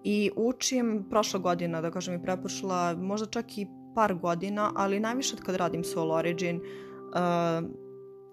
I 0.04 0.32
učim 0.36 1.06
prošla 1.10 1.40
godina, 1.40 1.82
da 1.82 1.92
kažem 1.92 2.16
i 2.16 2.24
prepošla, 2.24 2.96
možda 2.96 3.26
čak 3.28 3.58
i 3.58 3.68
par 3.96 4.14
godina, 4.14 4.72
ali 4.76 5.00
najviše 5.00 5.36
kad 5.46 5.56
radim 5.56 5.84
Soul 5.84 6.12
Origin, 6.12 6.62
uh, 6.62 7.70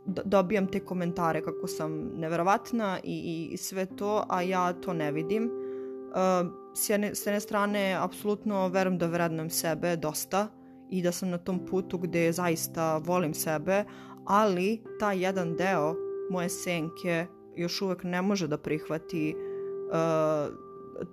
dobijam 0.06 0.66
te 0.66 0.80
komentare 0.80 1.42
kako 1.42 1.66
sam 1.66 2.10
neverovatna 2.16 2.98
i, 3.02 3.48
i 3.52 3.56
sve 3.56 3.86
to, 3.86 4.24
a 4.28 4.42
ja 4.42 4.72
to 4.72 4.92
ne 4.92 5.12
vidim. 5.12 5.44
Uh, 5.44 6.52
s 6.74 6.90
jedne, 6.90 7.14
s 7.14 7.26
jedne 7.26 7.40
strane, 7.40 7.96
apsolutno 8.00 8.68
verujem 8.68 8.98
da 8.98 9.06
vrednujem 9.06 9.50
sebe 9.50 9.96
dosta 9.96 10.48
i 10.90 11.02
da 11.02 11.12
sam 11.12 11.30
na 11.30 11.38
tom 11.38 11.66
putu 11.66 11.98
gde 11.98 12.32
zaista 12.32 12.98
volim 12.98 13.34
sebe, 13.34 13.84
ali 14.26 14.82
taj 15.00 15.24
jedan 15.24 15.56
deo 15.56 15.94
moje 16.30 16.48
senke 16.48 17.26
još 17.56 17.82
uvek 17.82 18.02
ne 18.04 18.22
može 18.22 18.48
da 18.48 18.58
prihvati 18.58 19.34
uh, 19.36 20.54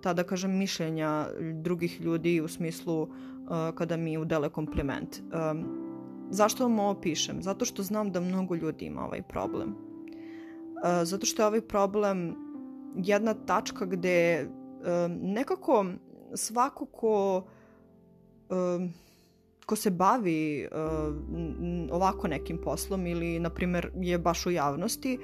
ta, 0.02 0.14
da 0.14 0.24
kažem, 0.24 0.58
mišljenja 0.58 1.28
drugih 1.54 2.02
ljudi 2.02 2.42
u 2.42 2.48
smislu 2.48 3.02
uh, 3.02 3.10
kada 3.76 3.98
mi 3.98 4.18
udele 4.18 4.50
kompliment. 4.50 5.20
Um, 5.20 5.66
zašto 6.30 6.64
vam 6.64 6.80
ovo 6.80 7.02
pišem? 7.02 7.42
Zato 7.42 7.66
što 7.66 7.84
znam 7.84 8.12
da 8.12 8.20
mnogo 8.20 8.56
ljudi 8.56 8.86
ima 8.86 9.06
ovaj 9.06 9.22
problem. 9.22 9.70
Uh, 9.70 11.04
zato 11.04 11.26
što 11.26 11.42
je 11.42 11.48
ovaj 11.48 11.62
problem 11.62 12.36
jedna 12.96 13.34
tačka 13.34 13.86
gde 13.86 14.48
nekako 15.22 15.86
svako 16.36 16.86
ko 16.86 17.44
ko 19.72 19.76
se 19.76 19.90
bavi 19.90 20.68
ovako 21.92 22.28
nekim 22.28 22.58
poslom 22.64 23.08
ili 23.08 23.40
na 23.40 23.50
primjer 23.50 23.92
je 23.96 24.18
baš 24.18 24.46
u 24.46 24.52
javnosti 24.52 25.18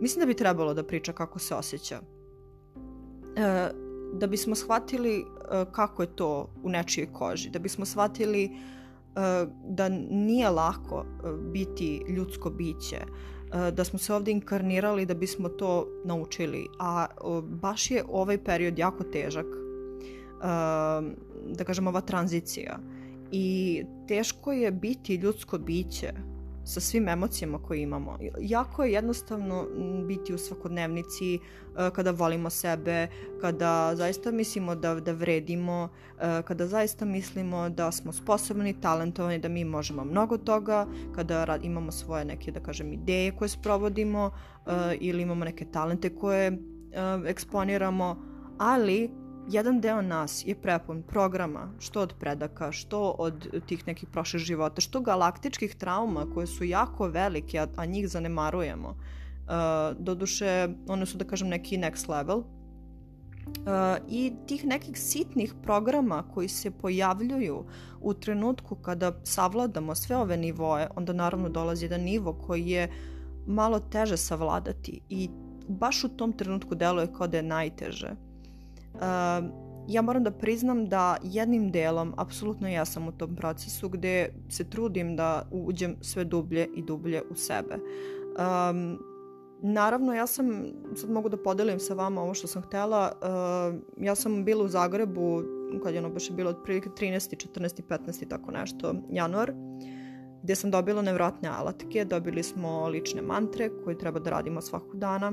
mislim 0.00 0.20
da 0.20 0.26
bi 0.26 0.34
trebalo 0.34 0.74
da 0.74 0.84
priča 0.84 1.12
kako 1.12 1.38
se 1.38 1.54
osjeća. 1.54 2.00
E, 3.36 3.70
da 4.14 4.26
bismo 4.26 4.54
shvatili 4.54 5.18
e, 5.18 5.24
kako 5.72 6.02
je 6.02 6.16
to 6.16 6.50
u 6.62 6.70
nečijoj 6.70 7.12
koži 7.12 7.50
da 7.50 7.58
bismo 7.58 7.84
shvatili 7.84 8.44
e, 8.44 8.50
da 9.64 9.88
nije 10.10 10.50
lako 10.50 11.04
biti 11.52 12.02
ljudsko 12.08 12.50
biće 12.50 13.00
Eh, 13.52 13.70
da 13.70 13.84
smo 13.84 13.98
se 13.98 14.14
ovde 14.14 14.30
inkarnirali 14.30 15.06
da 15.06 15.14
bismo 15.14 15.48
to 15.48 15.86
naučili, 16.04 16.66
a 16.78 17.06
baš 17.42 17.90
je 17.90 18.04
ovaj 18.08 18.44
period 18.44 18.78
jako 18.78 19.04
težak, 19.04 19.46
da 21.48 21.64
kažem 21.66 21.86
ova 21.86 22.00
tranzicija 22.00 22.78
i 23.32 23.84
teško 24.08 24.52
je 24.52 24.70
biti 24.70 25.14
ljudsko 25.14 25.58
biće 25.58 26.12
sa 26.68 26.80
svim 26.80 27.08
emocijama 27.08 27.58
koje 27.62 27.82
imamo. 27.82 28.18
Jako 28.40 28.84
je 28.84 28.92
jednostavno 28.92 29.66
biti 30.06 30.34
u 30.34 30.38
svakodnevnici 30.38 31.34
e, 31.34 31.38
kada 31.94 32.10
volimo 32.10 32.50
sebe, 32.50 33.06
kada 33.40 33.92
zaista 33.96 34.30
mislimo 34.30 34.74
da, 34.74 34.94
da 34.94 35.12
vredimo, 35.12 35.88
e, 36.20 36.42
kada 36.42 36.66
zaista 36.66 37.04
mislimo 37.04 37.68
da 37.68 37.92
smo 37.92 38.12
sposobni, 38.12 38.80
talentovani, 38.80 39.38
da 39.38 39.48
mi 39.48 39.64
možemo 39.64 40.04
mnogo 40.04 40.38
toga, 40.38 40.86
kada 41.14 41.58
imamo 41.62 41.92
svoje 41.92 42.24
neke, 42.24 42.52
da 42.52 42.60
kažem, 42.60 42.92
ideje 42.92 43.32
koje 43.32 43.48
sprovodimo 43.48 44.30
e, 44.66 44.70
ili 45.00 45.22
imamo 45.22 45.44
neke 45.44 45.64
talente 45.64 46.14
koje 46.14 46.58
eksponiramo, 47.26 48.22
ali 48.58 49.10
jedan 49.48 49.80
deo 49.80 50.02
nas 50.02 50.44
je 50.46 50.54
prepun 50.54 51.02
programa, 51.02 51.68
što 51.78 52.00
od 52.00 52.14
predaka, 52.20 52.72
što 52.72 53.10
od 53.18 53.62
tih 53.66 53.86
nekih 53.86 54.08
prošlih 54.08 54.42
života, 54.42 54.80
što 54.80 55.00
galaktičkih 55.00 55.74
trauma 55.74 56.26
koje 56.34 56.46
su 56.46 56.64
jako 56.64 57.08
velike, 57.08 57.58
a, 57.58 57.66
a 57.76 57.84
njih 57.84 58.08
zanemarujemo. 58.08 58.88
Uh, 58.88 59.96
doduše, 59.98 60.68
one 60.88 61.06
su 61.06 61.18
da 61.18 61.24
kažem 61.24 61.48
neki 61.48 61.78
next 61.78 62.08
level. 62.08 62.38
Uh, 62.38 62.44
I 64.08 64.32
tih 64.46 64.64
nekih 64.66 65.00
sitnih 65.00 65.54
programa 65.62 66.22
koji 66.34 66.48
se 66.48 66.70
pojavljuju 66.70 67.64
u 68.00 68.14
trenutku 68.14 68.74
kada 68.74 69.12
savladamo 69.24 69.94
sve 69.94 70.16
ove 70.16 70.36
nivoe, 70.36 70.86
onda 70.96 71.12
naravno 71.12 71.48
dolazi 71.48 71.84
jedan 71.84 72.00
nivo 72.00 72.32
koji 72.32 72.68
je 72.68 72.90
malo 73.46 73.80
teže 73.80 74.16
savladati 74.16 75.00
i 75.08 75.30
baš 75.68 76.04
u 76.04 76.08
tom 76.08 76.32
trenutku 76.32 76.74
deluje 76.74 77.12
kao 77.12 77.26
da 77.26 77.36
je 77.36 77.42
najteže. 77.42 78.27
Ja 79.88 80.02
moram 80.02 80.24
da 80.24 80.30
priznam 80.30 80.88
da 80.88 81.16
jednim 81.22 81.70
delom 81.72 82.14
apsolutno 82.16 82.68
ja 82.68 82.84
sam 82.84 83.08
u 83.08 83.12
tom 83.12 83.36
procesu 83.36 83.88
gde 83.88 84.34
se 84.48 84.70
trudim 84.70 85.16
da 85.16 85.48
uđem 85.50 85.96
sve 86.00 86.24
dublje 86.24 86.68
i 86.74 86.82
dublje 86.82 87.22
u 87.30 87.34
sebe. 87.34 87.74
Um, 87.74 88.98
naravno, 89.62 90.14
ja 90.14 90.26
sam, 90.26 90.66
sad 90.94 91.10
mogu 91.10 91.28
da 91.28 91.36
podelim 91.36 91.80
sa 91.80 91.94
vama 91.94 92.22
ovo 92.22 92.34
što 92.34 92.46
sam 92.46 92.62
htela, 92.62 93.12
uh, 93.22 94.04
ja 94.04 94.14
sam 94.14 94.44
bila 94.44 94.64
u 94.64 94.68
Zagrebu 94.68 95.42
kad 95.82 95.94
je 95.94 96.00
ono 96.00 96.10
baš 96.10 96.30
bilo 96.30 96.50
otprilike 96.50 96.88
13. 96.88 97.48
14. 97.54 97.82
15. 97.88 98.28
tako 98.28 98.50
nešto, 98.50 98.94
januar, 99.10 99.52
gde 100.42 100.54
sam 100.54 100.70
dobila 100.70 101.02
nevratne 101.02 101.48
alatke, 101.48 102.04
dobili 102.04 102.42
smo 102.42 102.88
lične 102.88 103.22
mantre 103.22 103.70
koje 103.84 103.98
treba 103.98 104.20
da 104.20 104.30
radimo 104.30 104.60
svakog 104.60 104.98
dana, 104.98 105.32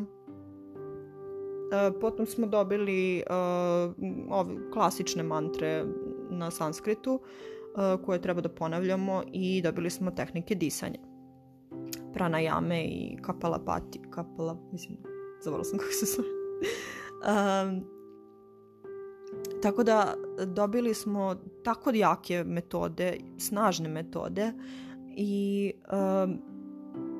potom 2.02 2.26
smo 2.26 2.48
dobili 2.48 3.24
uh, 3.30 3.94
ove 4.30 4.72
klasične 4.74 5.24
mantre 5.24 5.86
na 6.30 6.52
sanskritu 6.52 7.14
uh, 7.14 8.06
koje 8.06 8.22
treba 8.22 8.42
da 8.42 8.50
ponavljamo 8.50 9.24
i 9.32 9.62
dobili 9.62 9.90
smo 9.90 10.12
tehnike 10.12 10.56
disanja. 10.56 11.00
Pranajame 12.14 12.84
i 12.84 13.18
kapalapati, 13.22 14.00
kapala, 14.10 14.58
mislim, 14.72 14.98
zavala 15.42 15.64
sam 15.64 15.80
kako 15.80 15.92
se 15.92 16.06
zove. 16.06 16.28
um, 17.26 17.84
tako 19.62 19.84
da 19.84 20.14
dobili 20.46 20.94
smo 20.94 21.36
tako 21.64 21.92
jake 21.94 22.44
metode, 22.44 23.18
snažne 23.38 23.90
metode 23.90 24.54
i 25.18 25.74
um, 26.24 26.42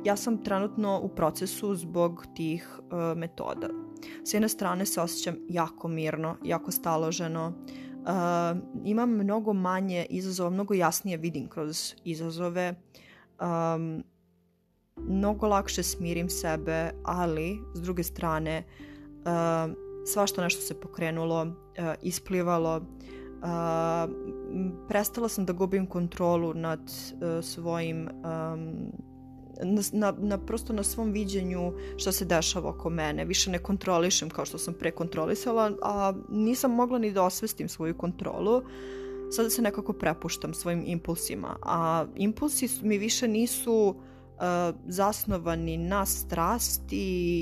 ja 0.06 0.16
sam 0.16 0.44
trenutno 0.44 1.00
u 1.04 1.08
procesu 1.08 1.76
zbog 1.76 2.26
tih 2.36 2.80
uh, 2.80 3.18
metoda. 3.18 3.85
S 4.24 4.34
jedne 4.34 4.50
strane 4.50 4.86
se 4.86 5.02
osjećam 5.02 5.36
jako 5.50 5.88
mirno, 5.88 6.38
jako 6.44 6.72
staloženo, 6.72 7.54
uh, 8.06 8.58
imam 8.86 9.10
mnogo 9.10 9.54
manje 9.54 10.06
izazova, 10.10 10.50
mnogo 10.50 10.74
jasnije 10.74 11.18
vidim 11.18 11.48
kroz 11.50 11.94
izazove, 12.04 12.76
um, 13.42 14.04
mnogo 14.98 15.48
lakše 15.48 15.84
smirim 15.84 16.30
sebe, 16.30 16.92
ali 17.04 17.60
s 17.74 17.82
druge 17.82 18.04
strane 18.04 18.64
uh, 18.64 19.74
svašta 20.06 20.42
nešto 20.42 20.62
se 20.62 20.80
pokrenulo, 20.80 21.42
uh, 21.42 21.54
isplivalo, 22.02 22.78
uh, 22.78 22.84
prestala 24.88 25.30
sam 25.30 25.46
da 25.46 25.54
gubim 25.54 25.88
kontrolu 25.88 26.54
nad 26.54 26.80
uh, 26.80 27.44
svojim 27.44 28.08
um, 28.08 28.92
na, 29.64 29.82
na, 29.92 30.14
na 30.18 30.38
prosto 30.38 30.74
na 30.74 30.84
svom 30.84 31.12
viđenju 31.12 31.74
šta 31.98 32.12
se 32.12 32.26
dešava 32.26 32.70
oko 32.70 32.90
mene. 32.90 33.26
Više 33.26 33.52
ne 33.52 33.60
kontrolišem 33.60 34.30
kao 34.30 34.46
što 34.46 34.58
sam 34.58 34.74
pre 34.74 34.92
kontrolisala, 34.92 35.72
a 35.82 36.14
nisam 36.30 36.72
mogla 36.72 37.00
ni 37.00 37.12
da 37.12 37.24
osvestim 37.24 37.70
svoju 37.70 37.98
kontrolu. 37.98 38.62
Sada 39.32 39.50
se 39.50 39.62
nekako 39.62 39.94
prepuštam 39.94 40.54
svojim 40.54 40.84
impulsima, 40.86 41.58
a 41.62 42.06
impulsi 42.16 42.70
mi 42.82 42.98
više 42.98 43.28
nisu 43.28 43.96
uh, 43.96 44.76
zasnovani 44.88 45.78
na 45.78 46.06
strasti 46.06 46.98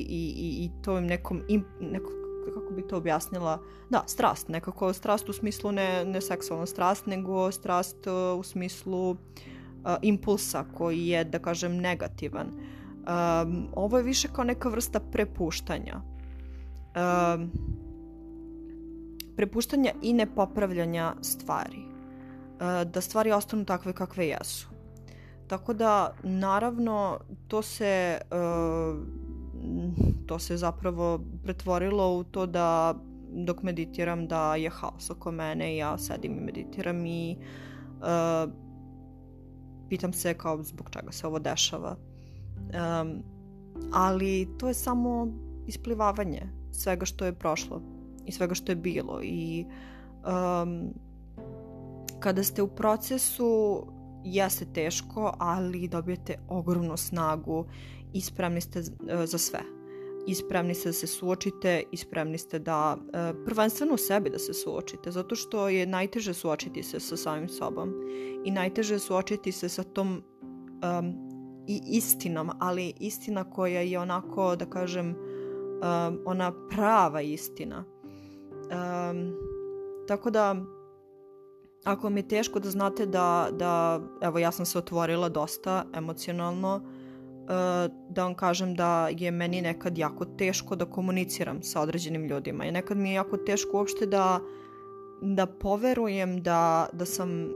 i, 0.10 0.34
i, 0.38 0.66
i 0.66 0.70
tom 0.84 1.06
nekom, 1.06 1.42
imp, 1.48 1.66
neko, 1.80 2.12
kako 2.54 2.74
bi 2.74 2.88
to 2.88 2.98
objasnila, 2.98 3.62
da, 3.90 4.04
strast, 4.08 4.50
nekako 4.50 4.94
strast 4.94 5.30
u 5.30 5.34
smislu 5.34 5.72
ne, 5.72 6.06
ne 6.06 6.22
seksualna 6.22 6.66
strast, 6.66 7.06
nego 7.06 7.52
strast 7.52 8.08
uh, 8.08 8.40
u 8.40 8.44
smislu 8.44 9.12
uh, 9.12 9.18
impulsa 10.02 10.66
koji 10.74 11.08
je, 11.08 11.24
da 11.24 11.40
kažem, 11.40 11.78
negativan. 11.78 12.48
Um, 12.48 13.68
ovo 13.76 13.98
je 13.98 14.04
više 14.04 14.28
kao 14.34 14.44
neka 14.44 14.70
vrsta 14.70 15.00
prepuštanja. 15.00 16.02
Um, 16.96 17.52
prepuštanja 19.36 19.92
i 20.02 20.14
nepopravljanja 20.14 21.14
stvari. 21.22 21.80
Uh, 21.80 22.92
da 22.92 23.02
stvari 23.02 23.32
ostanu 23.32 23.66
takve 23.66 23.94
kakve 23.94 24.28
jesu. 24.28 24.68
Tako 25.48 25.74
da, 25.74 26.16
naravno, 26.24 27.20
to 27.48 27.62
se, 27.62 28.22
uh, 28.32 28.98
to 30.28 30.40
se 30.40 30.58
zapravo 30.58 31.20
pretvorilo 31.44 32.18
u 32.18 32.24
to 32.24 32.46
da 32.46 32.96
dok 33.34 33.64
meditiram 33.64 34.28
da 34.28 34.56
je 34.56 34.70
haos 34.70 35.10
oko 35.10 35.32
mene 35.32 35.74
i 35.74 35.78
ja 35.78 35.98
sedim 35.98 36.38
i 36.38 36.42
meditiram 36.42 37.06
i 37.06 37.38
uh, 38.00 38.54
pitam 39.94 40.14
se 40.14 40.34
kao 40.34 40.64
zbog 40.64 40.90
čega 40.90 41.12
se 41.12 41.28
ovo 41.28 41.40
dešava. 41.40 41.96
Um, 42.58 43.24
ali 43.92 44.48
to 44.58 44.68
je 44.68 44.74
samo 44.74 45.28
isplivavanje 45.68 46.42
svega 46.72 47.06
što 47.06 47.26
je 47.26 47.34
prošlo 47.34 47.82
i 48.26 48.32
svega 48.32 48.54
što 48.54 48.72
je 48.72 48.76
bilo 48.76 49.20
i 49.24 49.66
um, 49.66 50.94
kada 52.20 52.44
ste 52.44 52.62
u 52.62 52.68
procesu 52.68 53.84
jeste 54.24 54.66
teško, 54.74 55.34
ali 55.40 55.88
dobijete 55.88 56.40
ogromnu 56.48 56.98
snagu 56.98 57.66
i 58.14 58.22
spremni 58.22 58.62
ste 58.62 58.82
za 59.26 59.38
sve 59.38 59.60
i 60.28 60.36
spremni 60.36 60.76
ste 60.76 60.90
da 60.90 60.94
se 60.94 61.08
suočite 61.08 61.84
i 61.92 61.98
spremni 61.98 62.38
ste 62.38 62.60
da 62.60 62.98
e, 62.98 63.34
prvenstveno 63.46 63.94
u 63.94 63.98
sebi 63.98 64.30
da 64.30 64.40
se 64.40 64.54
suočite 64.54 65.12
zato 65.12 65.36
što 65.36 65.70
je 65.70 65.86
najteže 65.86 66.34
suočiti 66.34 66.84
se 66.84 67.00
sa 67.00 67.18
samim 67.18 67.50
sobom 67.50 67.94
i 68.46 68.52
najteže 68.52 69.00
suočiti 69.00 69.52
se 69.52 69.70
sa 69.70 69.84
tom 69.84 70.24
um, 70.84 71.34
i 71.68 71.82
istinom, 71.86 72.50
ali 72.60 72.94
istina 73.00 73.44
koja 73.44 73.82
je 73.82 74.00
onako 74.00 74.56
da 74.56 74.66
kažem 74.66 75.10
um, 75.10 76.20
ona 76.26 76.54
prava 76.70 77.22
istina. 77.22 77.84
Um, 78.54 79.34
tako 80.08 80.30
da 80.30 80.56
ako 81.84 82.10
mi 82.10 82.20
je 82.20 82.28
teško 82.28 82.60
da 82.60 82.70
znate 82.70 83.06
da, 83.06 83.50
da 83.52 84.02
evo 84.22 84.40
ja 84.40 84.52
sam 84.52 84.66
se 84.66 84.78
otvorila 84.78 85.30
dosta 85.30 85.86
emocionalno 85.94 86.82
da 88.10 88.24
vam 88.24 88.36
kažem 88.36 88.76
da 88.76 89.08
je 89.12 89.32
meni 89.32 89.62
nekad 89.62 89.98
jako 89.98 90.26
teško 90.26 90.76
da 90.76 90.86
komuniciram 90.86 91.64
sa 91.64 91.82
određenim 91.82 92.26
ljudima 92.28 92.66
i 92.66 92.72
nekad 92.72 92.98
mi 92.98 93.10
je 93.10 93.16
jako 93.16 93.38
teško 93.38 93.78
uopšte 93.78 94.06
da 94.06 94.40
da 95.22 95.46
poverujem 95.46 96.42
da, 96.42 96.90
da 96.94 97.06
sam 97.06 97.50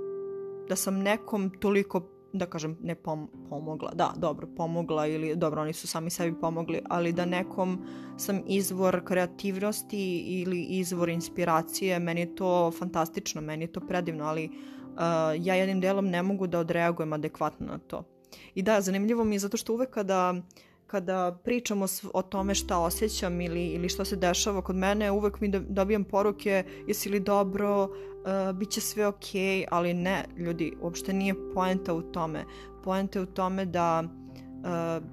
da 0.69 0.75
sam 0.75 0.99
nekom 0.99 1.49
toliko 1.59 2.01
da 2.33 2.45
kažem 2.45 2.77
ne 2.81 2.95
pom 2.95 3.29
pomogla, 3.49 3.91
da 3.93 4.13
dobro 4.17 4.47
pomogla 4.57 5.07
ili 5.07 5.35
dobro 5.35 5.61
oni 5.61 5.73
su 5.73 5.87
sami 5.87 6.09
sebi 6.09 6.39
pomogli, 6.39 6.81
ali 6.89 7.13
da 7.13 7.25
nekom 7.25 7.85
sam 8.17 8.41
izvor 8.47 9.05
kreativnosti 9.05 10.17
ili 10.17 10.61
izvor 10.63 11.09
inspiracije, 11.09 11.99
meni 11.99 12.21
je 12.21 12.35
to 12.35 12.71
fantastično, 12.71 13.41
meni 13.41 13.63
je 13.63 13.71
to 13.71 13.79
predivno, 13.79 14.25
ali 14.25 14.45
uh, 14.45 14.99
ja 15.39 15.55
jednim 15.55 15.81
delom 15.81 16.07
ne 16.07 16.23
mogu 16.23 16.47
da 16.47 16.59
odreagujem 16.59 17.13
adekvatno 17.13 17.67
na 17.67 17.77
to 17.77 18.16
I 18.55 18.61
da, 18.61 18.81
zanimljivo 18.81 19.23
mi 19.23 19.35
je 19.35 19.39
zato 19.39 19.57
što 19.57 19.73
uvek 19.73 19.89
kada 19.89 20.35
kada 20.87 21.39
pričamo 21.43 21.85
o 22.13 22.21
tome 22.21 22.55
šta 22.55 22.79
osjećam 22.79 23.41
ili, 23.41 23.65
ili 23.67 23.89
što 23.89 24.05
se 24.05 24.15
dešava 24.15 24.61
kod 24.61 24.75
mene, 24.75 25.11
uvek 25.11 25.39
mi 25.39 25.49
dobijam 25.49 26.03
poruke 26.03 26.63
jesi 26.87 27.09
li 27.09 27.19
dobro, 27.19 27.83
uh, 27.83 28.55
bit 28.55 28.69
će 28.69 28.81
sve 28.81 29.07
ok, 29.07 29.25
ali 29.71 29.93
ne, 29.93 30.25
ljudi, 30.37 30.73
uopšte 30.81 31.13
nije 31.13 31.53
poenta 31.53 31.93
u 31.93 32.01
tome. 32.01 32.45
Poenta 32.83 33.19
je 33.19 33.23
u 33.23 33.25
tome 33.25 33.65
da 33.65 34.03
uh, 34.03 35.03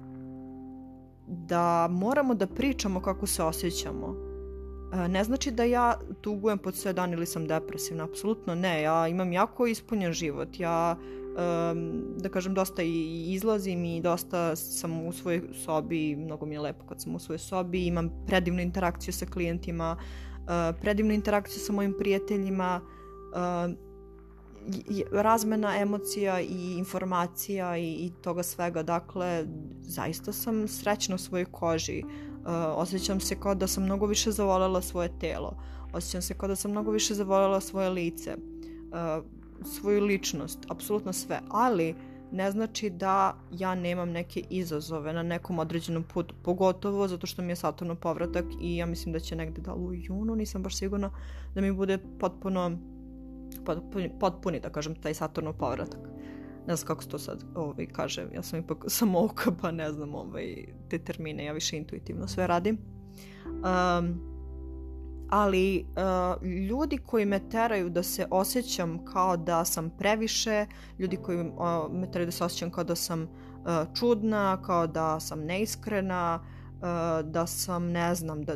da 1.27 1.87
moramo 1.91 2.33
da 2.33 2.47
pričamo 2.47 3.01
kako 3.01 3.27
se 3.27 3.43
osjećamo. 3.43 4.07
Uh, 4.07 5.07
ne 5.09 5.23
znači 5.23 5.51
da 5.51 5.63
ja 5.63 5.99
tugujem 6.21 6.57
pod 6.57 6.75
sve 6.75 6.93
dan 6.93 7.13
ili 7.13 7.25
sam 7.25 7.47
depresivna, 7.47 8.03
apsolutno 8.03 8.55
ne. 8.55 8.81
Ja 8.81 9.07
imam 9.07 9.33
jako 9.33 9.67
ispunjen 9.67 10.13
život. 10.13 10.59
Ja 10.59 10.97
da 12.17 12.29
kažem, 12.29 12.53
dosta 12.53 12.83
i 12.83 13.25
izlazim 13.33 13.85
i 13.85 14.01
dosta 14.01 14.55
sam 14.55 15.07
u 15.07 15.13
svojoj 15.13 15.41
sobi, 15.65 16.15
mnogo 16.15 16.45
mi 16.45 16.55
je 16.55 16.59
lepo 16.59 16.85
kad 16.85 17.01
sam 17.01 17.15
u 17.15 17.19
svojoj 17.19 17.39
sobi, 17.39 17.85
imam 17.85 18.09
predivnu 18.27 18.61
interakciju 18.61 19.13
sa 19.13 19.25
klijentima, 19.25 19.97
uh, 19.97 20.79
predivnu 20.81 21.13
interakciju 21.13 21.59
sa 21.59 21.73
mojim 21.73 21.95
prijateljima, 21.99 22.81
uh, 22.81 23.75
razmena 25.11 25.77
emocija 25.77 26.41
i 26.41 26.75
informacija 26.77 27.77
i, 27.77 27.91
i 27.91 28.11
toga 28.21 28.43
svega. 28.43 28.83
Dakle, 28.83 29.45
zaista 29.81 30.33
sam 30.33 30.67
srećna 30.67 31.15
u 31.15 31.17
svojoj 31.17 31.45
koži. 31.45 32.03
Uh, 32.03 32.51
osjećam 32.75 33.19
se 33.19 33.39
kao 33.39 33.55
da 33.55 33.67
sam 33.67 33.83
mnogo 33.83 34.05
više 34.05 34.31
zavoljela 34.31 34.81
svoje 34.81 35.09
telo. 35.19 35.57
Osjećam 35.93 36.21
se 36.21 36.33
kao 36.33 36.47
da 36.47 36.55
sam 36.55 36.71
mnogo 36.71 36.91
više 36.91 37.13
zavoljela 37.13 37.61
svoje 37.61 37.89
lice. 37.89 38.35
Uh, 38.35 39.34
svoju 39.63 40.03
ličnost, 40.03 40.59
apsolutno 40.69 41.13
sve, 41.13 41.39
ali 41.49 41.95
ne 42.31 42.51
znači 42.51 42.89
da 42.89 43.37
ja 43.51 43.75
nemam 43.75 44.09
neke 44.09 44.43
izazove 44.49 45.13
na 45.13 45.23
nekom 45.23 45.59
određenom 45.59 46.03
putu, 46.03 46.35
pogotovo 46.43 47.07
zato 47.07 47.27
što 47.27 47.41
mi 47.41 47.51
je 47.51 47.55
Saturno 47.55 47.95
povratak 47.95 48.45
i 48.61 48.77
ja 48.77 48.85
mislim 48.85 49.13
da 49.13 49.19
će 49.19 49.35
negde 49.35 49.61
da 49.61 49.73
u 49.73 49.93
junu, 49.93 50.35
nisam 50.35 50.63
baš 50.63 50.77
sigurna, 50.77 51.11
da 51.55 51.61
mi 51.61 51.71
bude 51.71 51.97
potpuno 52.19 52.77
potpuni, 53.65 54.11
potpuni 54.19 54.59
da 54.59 54.69
kažem, 54.69 54.95
taj 54.95 55.13
Saturno 55.13 55.53
povratak. 55.53 55.99
ne 56.67 56.75
znam 56.75 56.87
kako 56.87 57.03
se 57.03 57.09
to 57.09 57.19
sad 57.19 57.43
ovaj, 57.55 57.85
kaže, 57.85 58.27
ja 58.33 58.43
sam 58.43 58.59
ipak 58.59 58.85
samouka 58.97 59.51
pa 59.61 59.71
ne 59.71 59.91
znam 59.91 60.15
ovaj, 60.15 60.65
te 60.89 60.99
termine, 60.99 61.45
ja 61.45 61.53
više 61.53 61.77
intuitivno 61.77 62.27
sve 62.27 62.47
radim. 62.47 62.77
Um, 63.45 64.34
ali 65.29 65.85
uh, 65.89 66.47
ljudi 66.47 66.97
koji 66.97 67.25
me 67.25 67.49
teraju 67.49 67.89
da 67.89 68.03
se 68.03 68.27
osjećam 68.31 69.05
kao 69.05 69.37
da 69.37 69.65
sam 69.65 69.89
previše, 69.97 70.65
ljudi 70.99 71.17
koji 71.17 71.39
uh, 71.39 71.47
me 71.91 72.11
teraju 72.11 72.25
da 72.25 72.31
se 72.31 72.43
osjećam 72.43 72.71
kao 72.71 72.83
da 72.83 72.95
sam 72.95 73.21
uh, 73.21 73.27
čudna, 73.99 74.61
kao 74.61 74.87
da 74.87 75.19
sam 75.19 75.45
neiskrena, 75.45 76.39
uh, 76.41 77.31
da 77.31 77.47
sam, 77.47 77.91
ne 77.91 78.15
znam, 78.15 78.43
da, 78.43 78.55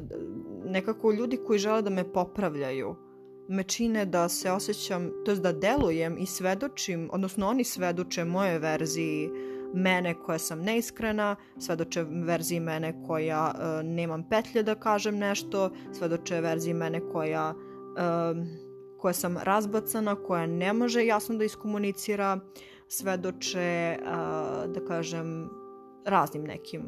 nekako 0.65 1.12
ljudi 1.12 1.39
koji 1.47 1.60
žele 1.60 1.82
da 1.82 1.89
me 1.89 2.13
popravljaju 2.13 2.95
me 3.49 3.63
čine 3.63 4.05
da 4.05 4.29
se 4.29 4.51
osjećam, 4.51 5.12
to 5.25 5.36
da 5.36 5.51
delujem 5.51 6.17
i 6.17 6.25
svedočim, 6.25 7.10
odnosno 7.13 7.47
oni 7.47 7.63
svedoče 7.63 8.25
moje 8.25 8.60
verziji 8.60 9.29
mene 9.73 10.13
koja 10.13 10.39
sam 10.39 10.62
neiskrena, 10.62 11.36
svedoče 11.58 12.03
verziji 12.03 12.60
mene 12.60 13.03
koja 13.08 13.51
uh, 13.55 13.86
nemam 13.86 14.23
petlje 14.29 14.63
da 14.63 14.75
kažem 14.75 15.17
nešto, 15.17 15.69
svedoče 15.93 16.41
verziji 16.41 16.73
mene 16.73 17.01
koja 17.12 17.53
uh, 17.53 18.38
koja 18.99 19.13
sam 19.13 19.38
razbacana, 19.38 20.15
koja 20.15 20.45
ne 20.45 20.73
može 20.73 21.05
jasno 21.05 21.38
da 21.38 21.43
iskomunicira, 21.43 22.39
svedoče, 22.88 23.97
uh, 24.01 24.73
da 24.73 24.86
kažem, 24.88 25.49
raznim 26.05 26.43
nekim 26.43 26.82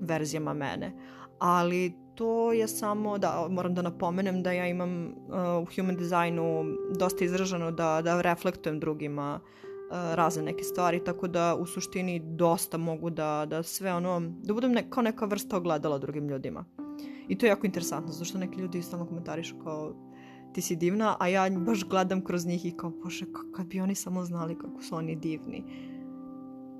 verzijama 0.00 0.54
mene. 0.54 0.92
Ali 1.38 1.92
to 2.14 2.52
je 2.52 2.68
samo, 2.68 3.18
da, 3.18 3.46
moram 3.50 3.74
da 3.74 3.82
napomenem 3.82 4.42
da 4.42 4.52
ja 4.52 4.66
imam 4.66 5.06
uh, 5.06 5.12
u 5.62 5.66
human 5.76 5.96
designu 5.96 6.64
dosta 6.98 7.24
izraženo 7.24 7.70
da, 7.70 8.00
da 8.02 8.20
reflektujem 8.20 8.80
drugima 8.80 9.40
uh, 9.42 9.67
razne 9.90 10.42
neke 10.42 10.64
stvari, 10.64 11.04
tako 11.04 11.28
da 11.28 11.56
u 11.60 11.66
suštini 11.66 12.20
dosta 12.24 12.78
mogu 12.78 13.10
da, 13.10 13.46
da 13.48 13.62
sve 13.62 13.94
ono, 13.94 14.20
da 14.42 14.54
budem 14.54 14.72
ne, 14.72 14.90
kao 14.90 15.02
neka 15.02 15.26
vrsta 15.26 15.56
ogledala 15.56 15.98
drugim 15.98 16.28
ljudima. 16.28 16.64
I 17.28 17.38
to 17.38 17.46
je 17.46 17.50
jako 17.50 17.66
interesantno, 17.66 18.12
zato 18.12 18.24
što 18.24 18.38
neki 18.38 18.60
ljudi 18.60 18.82
stalno 18.82 19.06
komentarišu 19.06 19.58
kao 19.64 19.94
ti 20.54 20.62
si 20.62 20.76
divna, 20.76 21.16
a 21.20 21.28
ja 21.28 21.50
baš 21.50 21.84
gledam 21.84 22.24
kroz 22.24 22.46
njih 22.46 22.66
i 22.66 22.76
kao, 22.76 22.90
bože, 22.90 23.24
kad 23.56 23.66
bi 23.66 23.80
oni 23.80 23.94
samo 23.94 24.24
znali 24.24 24.58
kako 24.58 24.82
su 24.82 24.96
oni 24.96 25.16
divni. 25.16 25.64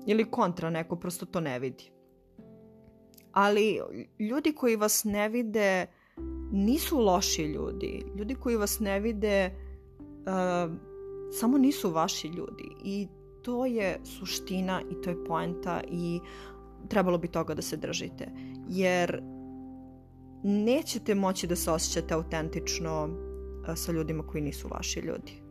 Ili 0.05 0.31
kontra, 0.31 0.69
neko 0.69 0.95
prosto 0.95 1.25
to 1.25 1.39
ne 1.39 1.59
vidi 1.59 1.91
ali 3.31 3.79
ljudi 4.19 4.53
koji 4.53 4.75
vas 4.75 5.03
ne 5.03 5.29
vide 5.29 5.85
nisu 6.51 6.99
loši 6.99 7.43
ljudi. 7.43 8.05
Ljudi 8.17 8.35
koji 8.35 8.55
vas 8.55 8.79
ne 8.79 8.99
vide 8.99 9.51
uh, 9.51 10.71
samo 11.31 11.57
nisu 11.57 11.91
vaši 11.91 12.27
ljudi 12.27 12.69
i 12.83 13.07
to 13.41 13.65
je 13.65 13.99
suština 14.03 14.81
i 14.91 15.01
to 15.01 15.09
je 15.09 15.25
poenta 15.25 15.81
i 15.91 16.19
trebalo 16.87 17.17
bi 17.17 17.27
toga 17.27 17.53
da 17.53 17.61
se 17.61 17.77
držite. 17.77 18.31
Jer 18.69 19.21
nećete 20.43 21.15
moći 21.15 21.47
da 21.47 21.55
se 21.55 21.71
osjećate 21.71 22.13
autentično 22.13 23.05
uh, 23.05 23.75
sa 23.75 23.91
ljudima 23.91 24.23
koji 24.23 24.43
nisu 24.43 24.67
vaši 24.67 24.99
ljudi. 24.99 25.41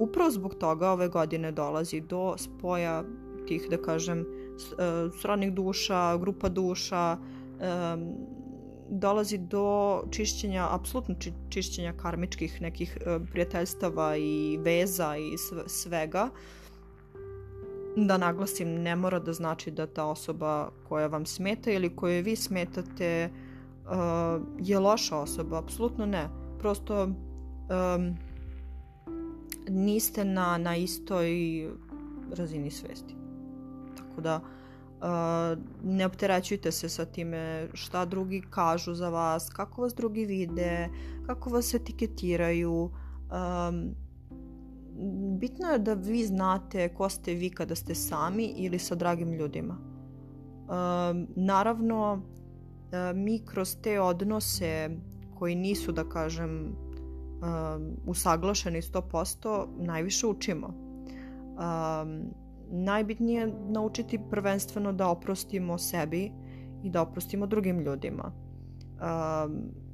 Upravo 0.00 0.30
zbog 0.30 0.54
toga 0.54 0.90
ove 0.90 1.08
godine 1.08 1.52
dolazi 1.52 2.00
do 2.00 2.34
spoja 2.38 3.04
tih, 3.46 3.66
da 3.70 3.82
kažem, 3.82 4.26
E, 4.54 5.10
srodnih 5.20 5.52
duša, 5.52 6.16
grupa 6.16 6.48
duša, 6.48 7.18
dolazi 8.88 9.38
do 9.38 10.02
čišćenja, 10.10 10.68
apsolutno 10.70 11.14
čišćenja 11.48 11.92
karmičkih 11.92 12.62
nekih 12.62 12.98
e, 13.00 13.18
prijateljstava 13.32 14.16
i 14.16 14.58
veza 14.62 15.16
i 15.16 15.36
svega. 15.66 16.28
Da 17.96 18.18
naglasim, 18.18 18.68
ne 18.68 18.96
mora 18.96 19.18
da 19.18 19.32
znači 19.32 19.70
da 19.70 19.86
ta 19.86 20.04
osoba 20.06 20.70
koja 20.88 21.06
vam 21.06 21.26
smeta 21.26 21.70
ili 21.70 21.96
koje 21.96 22.22
vi 22.22 22.36
smetate 22.36 23.04
e, 23.04 23.30
je 24.58 24.78
loša 24.78 25.18
osoba, 25.18 25.58
apsolutno 25.58 26.06
ne. 26.06 26.28
Prosto 26.58 27.04
um, 27.04 28.16
niste 29.68 30.24
na, 30.24 30.58
na 30.58 30.76
istoj 30.76 31.28
razini 32.32 32.70
svesti. 32.70 33.14
Tako 33.96 34.20
da 34.20 34.40
ne 35.82 36.06
opterećujte 36.06 36.72
se 36.72 36.88
sa 36.88 37.04
time 37.04 37.68
šta 37.72 38.04
drugi 38.04 38.42
kažu 38.50 38.94
za 38.94 39.08
vas, 39.08 39.48
kako 39.50 39.82
vas 39.82 39.94
drugi 39.94 40.24
vide, 40.24 40.88
kako 41.26 41.50
vas 41.50 41.74
etiketiraju. 41.74 42.90
Um, 43.70 43.94
bitno 45.38 45.68
je 45.68 45.78
da 45.78 45.94
vi 45.94 46.24
znate 46.24 46.94
ko 46.94 47.08
ste 47.08 47.34
vi 47.34 47.50
kada 47.50 47.74
ste 47.74 47.94
sami 47.94 48.44
ili 48.44 48.78
sa 48.78 48.94
dragim 48.94 49.32
ljudima. 49.32 49.74
Um, 49.74 51.26
naravno, 51.36 52.22
mi 53.14 53.44
kroz 53.46 53.76
te 53.82 54.00
odnose 54.00 54.90
koji 55.38 55.54
nisu, 55.54 55.92
da 55.92 56.08
kažem, 56.08 56.76
um, 57.44 57.96
usaglašeni 58.06 58.82
100%, 58.82 59.66
najviše 59.78 60.26
učimo. 60.26 60.66
Um, 60.66 62.43
najbitnije 62.70 63.40
je 63.40 63.54
naučiti 63.68 64.20
prvenstveno 64.30 64.92
da 64.92 65.08
oprostimo 65.08 65.78
sebi 65.78 66.32
i 66.82 66.90
da 66.90 67.02
oprostimo 67.02 67.46
drugim 67.46 67.80
ljudima. 67.80 68.32
Um, 68.94 69.84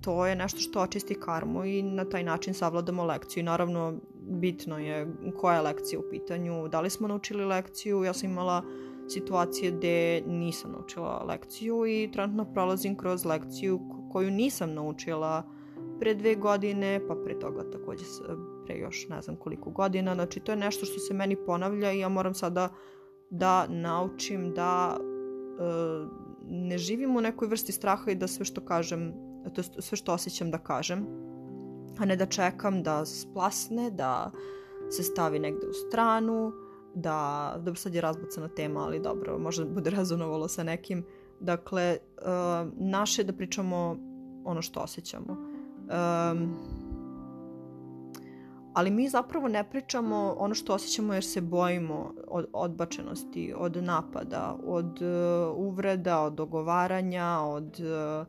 to 0.00 0.26
je 0.26 0.36
nešto 0.36 0.58
što 0.58 0.80
očisti 0.80 1.14
karmu 1.14 1.64
i 1.64 1.82
na 1.82 2.04
taj 2.04 2.24
način 2.24 2.54
savladamo 2.54 3.04
lekciju. 3.04 3.44
Naravno, 3.44 3.94
bitno 4.28 4.78
je 4.78 5.06
koja 5.40 5.54
je 5.54 5.62
lekcija 5.62 5.98
u 6.00 6.10
pitanju, 6.10 6.68
da 6.68 6.80
li 6.80 6.90
smo 6.90 7.08
naučili 7.08 7.44
lekciju. 7.44 8.04
Ja 8.04 8.12
sam 8.12 8.30
imala 8.30 8.62
situacije 9.08 9.70
gde 9.70 10.22
nisam 10.26 10.72
naučila 10.72 11.24
lekciju 11.28 11.86
i 11.86 12.10
trenutno 12.12 12.52
prolazim 12.52 12.96
kroz 12.96 13.24
lekciju 13.24 13.80
koju 14.12 14.30
nisam 14.30 14.74
naučila 14.74 15.42
pre 16.00 16.14
dve 16.14 16.34
godine, 16.34 17.00
pa 17.08 17.14
pre 17.24 17.38
toga 17.38 17.70
takođe 17.70 18.04
pre 18.70 18.78
još 18.78 19.08
ne 19.08 19.22
znam 19.22 19.36
koliko 19.36 19.70
godina. 19.70 20.14
Znači 20.14 20.40
to 20.40 20.52
je 20.52 20.56
nešto 20.56 20.86
što 20.86 20.98
se 20.98 21.14
meni 21.14 21.36
ponavlja 21.46 21.92
i 21.92 21.98
ja 21.98 22.08
moram 22.08 22.34
sada 22.34 22.68
da 23.30 23.66
naučim 23.68 24.54
da 24.54 24.96
e, 24.96 25.02
ne 26.48 26.78
živim 26.78 27.16
u 27.16 27.20
nekoj 27.20 27.48
vrsti 27.48 27.72
straha 27.72 28.10
i 28.10 28.14
da 28.14 28.26
sve 28.26 28.44
što 28.44 28.60
kažem, 28.60 29.12
to 29.54 29.62
sve 29.62 29.96
što 29.96 30.12
osjećam 30.12 30.50
da 30.50 30.58
kažem, 30.58 31.06
a 31.98 32.04
ne 32.04 32.16
da 32.16 32.26
čekam 32.26 32.82
da 32.82 33.04
splasne, 33.06 33.90
da 33.90 34.30
se 34.90 35.02
stavi 35.02 35.38
negde 35.38 35.66
u 35.66 35.72
stranu, 35.72 36.52
da, 36.94 37.54
dobro 37.56 37.74
sad 37.74 37.94
je 37.94 38.00
razbacana 38.00 38.48
tema, 38.48 38.84
ali 38.84 39.00
dobro, 39.00 39.38
možda 39.38 39.64
bude 39.64 39.90
rezonovalo 39.90 40.48
sa 40.48 40.62
nekim. 40.62 41.04
Dakle, 41.40 41.98
uh, 42.18 42.72
naše 42.78 43.24
da 43.24 43.32
pričamo 43.32 43.96
ono 44.44 44.62
što 44.62 44.80
osjećamo. 44.80 45.32
Um, 45.32 46.79
ali 48.80 48.90
mi 48.90 49.08
zapravo 49.08 49.48
ne 49.48 49.70
pričamo 49.70 50.36
ono 50.38 50.54
što 50.54 50.74
osjećamo 50.74 51.14
jer 51.14 51.24
se 51.24 51.40
bojimo 51.40 52.14
od 52.28 52.46
odbačenosti, 52.52 53.54
od 53.56 53.76
napada, 53.76 54.56
od 54.66 55.02
uh, 55.02 55.56
uvreda, 55.56 56.20
od 56.20 56.32
dogovaranja, 56.32 57.40
od 57.40 57.80
uh, 57.80 58.26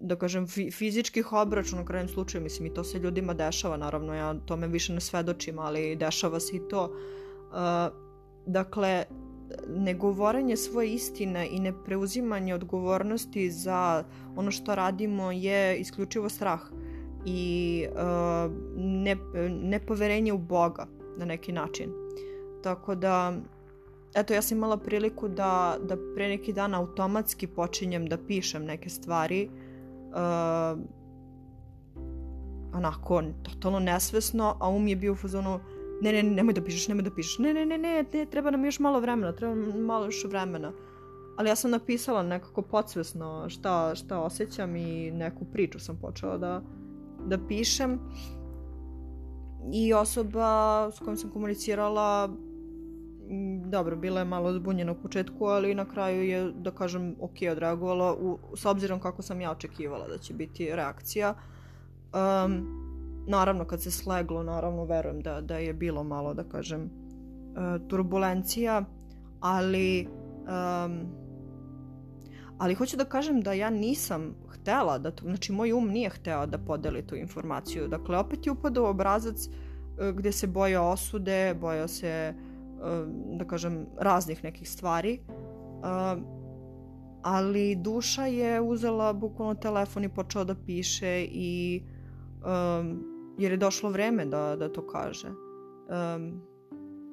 da 0.00 0.16
kažem 0.16 0.46
fizičkih 0.72 1.32
obračuna 1.32 1.82
u 1.82 1.84
krajem 1.84 2.08
slučaju, 2.08 2.44
mislim 2.44 2.66
i 2.66 2.74
to 2.74 2.84
se 2.84 2.98
ljudima 2.98 3.34
dešava, 3.34 3.76
naravno 3.76 4.14
ja 4.14 4.34
tome 4.46 4.66
više 4.66 4.92
ne 4.92 5.00
svedočim, 5.00 5.58
ali 5.58 5.96
dešava 5.96 6.40
se 6.40 6.56
i 6.56 6.68
to. 6.68 6.84
Uh, 6.84 7.96
dakle, 8.46 9.04
negovorenje 9.68 10.56
svoje 10.56 10.94
istine 10.94 11.48
i 11.50 11.60
nepreuzimanje 11.60 12.54
odgovornosti 12.54 13.50
za 13.50 14.04
ono 14.36 14.50
što 14.50 14.74
radimo 14.74 15.32
je 15.32 15.76
isključivo 15.76 16.28
strah 16.28 16.60
i 17.26 17.86
uh, 17.92 18.52
ne, 18.76 19.16
nepoverenje 19.48 20.32
u 20.32 20.38
Boga 20.38 20.86
na 21.16 21.24
neki 21.24 21.52
način. 21.52 21.92
Tako 22.62 22.94
da, 22.94 23.32
eto, 24.14 24.34
ja 24.34 24.42
sam 24.42 24.58
imala 24.58 24.76
priliku 24.76 25.28
da, 25.28 25.76
da 25.82 25.96
pre 26.14 26.28
neki 26.28 26.52
dan 26.52 26.74
automatski 26.74 27.46
počinjem 27.46 28.06
da 28.06 28.18
pišem 28.26 28.64
neke 28.64 28.88
stvari 28.88 29.48
uh, 29.48 30.80
onako, 32.74 33.22
totalno 33.42 33.78
nesvesno, 33.78 34.56
a 34.60 34.68
um 34.68 34.88
je 34.88 34.96
bio 34.96 35.12
u 35.12 35.16
fazonu 35.16 35.60
ne, 36.02 36.12
ne, 36.12 36.22
nemoj 36.22 36.54
da 36.54 36.64
pišeš, 36.64 36.88
nemoj 36.88 37.02
da 37.02 37.10
pišeš, 37.14 37.38
ne, 37.38 37.54
ne, 37.54 37.66
ne, 37.66 37.78
ne, 37.78 38.04
ne, 38.12 38.26
treba 38.26 38.50
nam 38.50 38.64
još 38.64 38.78
malo 38.78 39.00
vremena, 39.00 39.32
treba 39.32 39.54
nam 39.54 39.80
malo 39.80 40.04
još 40.04 40.24
vremena. 40.24 40.72
Ali 41.36 41.48
ja 41.48 41.56
sam 41.56 41.70
napisala 41.70 42.22
nekako 42.22 42.62
podsvesno 42.62 43.48
šta, 43.48 43.94
šta 43.94 44.20
osjećam 44.20 44.76
i 44.76 45.10
neku 45.10 45.44
priču 45.52 45.78
sam 45.78 45.96
počela 45.96 46.38
da, 46.38 46.62
da 47.26 47.38
pišem 47.48 47.98
i 49.72 49.94
osoba 49.94 50.90
s 50.92 50.98
kojom 50.98 51.16
sam 51.16 51.30
komunicirala 51.30 52.28
dobro, 53.66 53.96
bila 53.96 54.20
je 54.20 54.24
malo 54.24 54.52
zbunjena 54.52 54.92
u 54.92 55.02
početku, 55.02 55.44
ali 55.44 55.74
na 55.74 55.84
kraju 55.84 56.22
je, 56.22 56.52
da 56.52 56.70
kažem, 56.70 57.16
ok 57.20 57.36
odreagovala 57.52 58.14
u, 58.14 58.38
s 58.56 58.66
obzirom 58.66 59.00
kako 59.00 59.22
sam 59.22 59.40
ja 59.40 59.50
očekivala 59.50 60.08
da 60.08 60.18
će 60.18 60.34
biti 60.34 60.70
reakcija. 60.74 61.34
Um, 61.34 62.66
naravno 63.28 63.64
kad 63.64 63.82
se 63.82 63.90
sleglo, 63.90 64.42
naravno 64.42 64.84
verujem 64.84 65.20
da, 65.20 65.40
da 65.40 65.58
je 65.58 65.74
bilo 65.74 66.04
malo, 66.04 66.34
da 66.34 66.44
kažem, 66.44 66.82
uh, 66.82 67.88
turbulencija, 67.88 68.84
ali 69.40 70.06
um, 70.06 71.19
ali 72.60 72.74
hoću 72.74 72.96
da 72.96 73.04
kažem 73.04 73.40
da 73.40 73.52
ja 73.52 73.70
nisam 73.70 74.34
htela 74.48 74.98
da 74.98 75.10
to, 75.10 75.24
znači 75.24 75.52
moj 75.52 75.72
um 75.72 75.88
nije 75.88 76.10
hteo 76.10 76.46
da 76.46 76.58
podeli 76.58 77.06
tu 77.06 77.16
informaciju. 77.16 77.88
Dakle, 77.88 78.18
opet 78.18 78.46
je 78.46 78.52
upadao 78.52 78.90
obrazac 78.90 79.46
uh, 79.46 80.16
gde 80.16 80.32
se 80.32 80.46
boja 80.46 80.82
osude, 80.82 81.54
boja 81.60 81.88
se, 81.88 82.34
uh, 82.34 83.38
da 83.38 83.44
kažem, 83.44 83.86
raznih 83.98 84.44
nekih 84.44 84.70
stvari. 84.70 85.20
Uh, 85.28 86.22
ali 87.22 87.76
duša 87.76 88.26
je 88.26 88.60
uzela 88.60 89.12
bukvalno 89.12 89.54
telefon 89.54 90.04
i 90.04 90.08
počela 90.08 90.44
da 90.44 90.54
piše 90.66 91.26
i 91.30 91.82
jer 93.38 93.52
je 93.52 93.56
došlo 93.56 93.90
vreme 93.90 94.24
da, 94.24 94.56
da 94.56 94.72
to 94.72 94.86
kaže. 94.86 95.28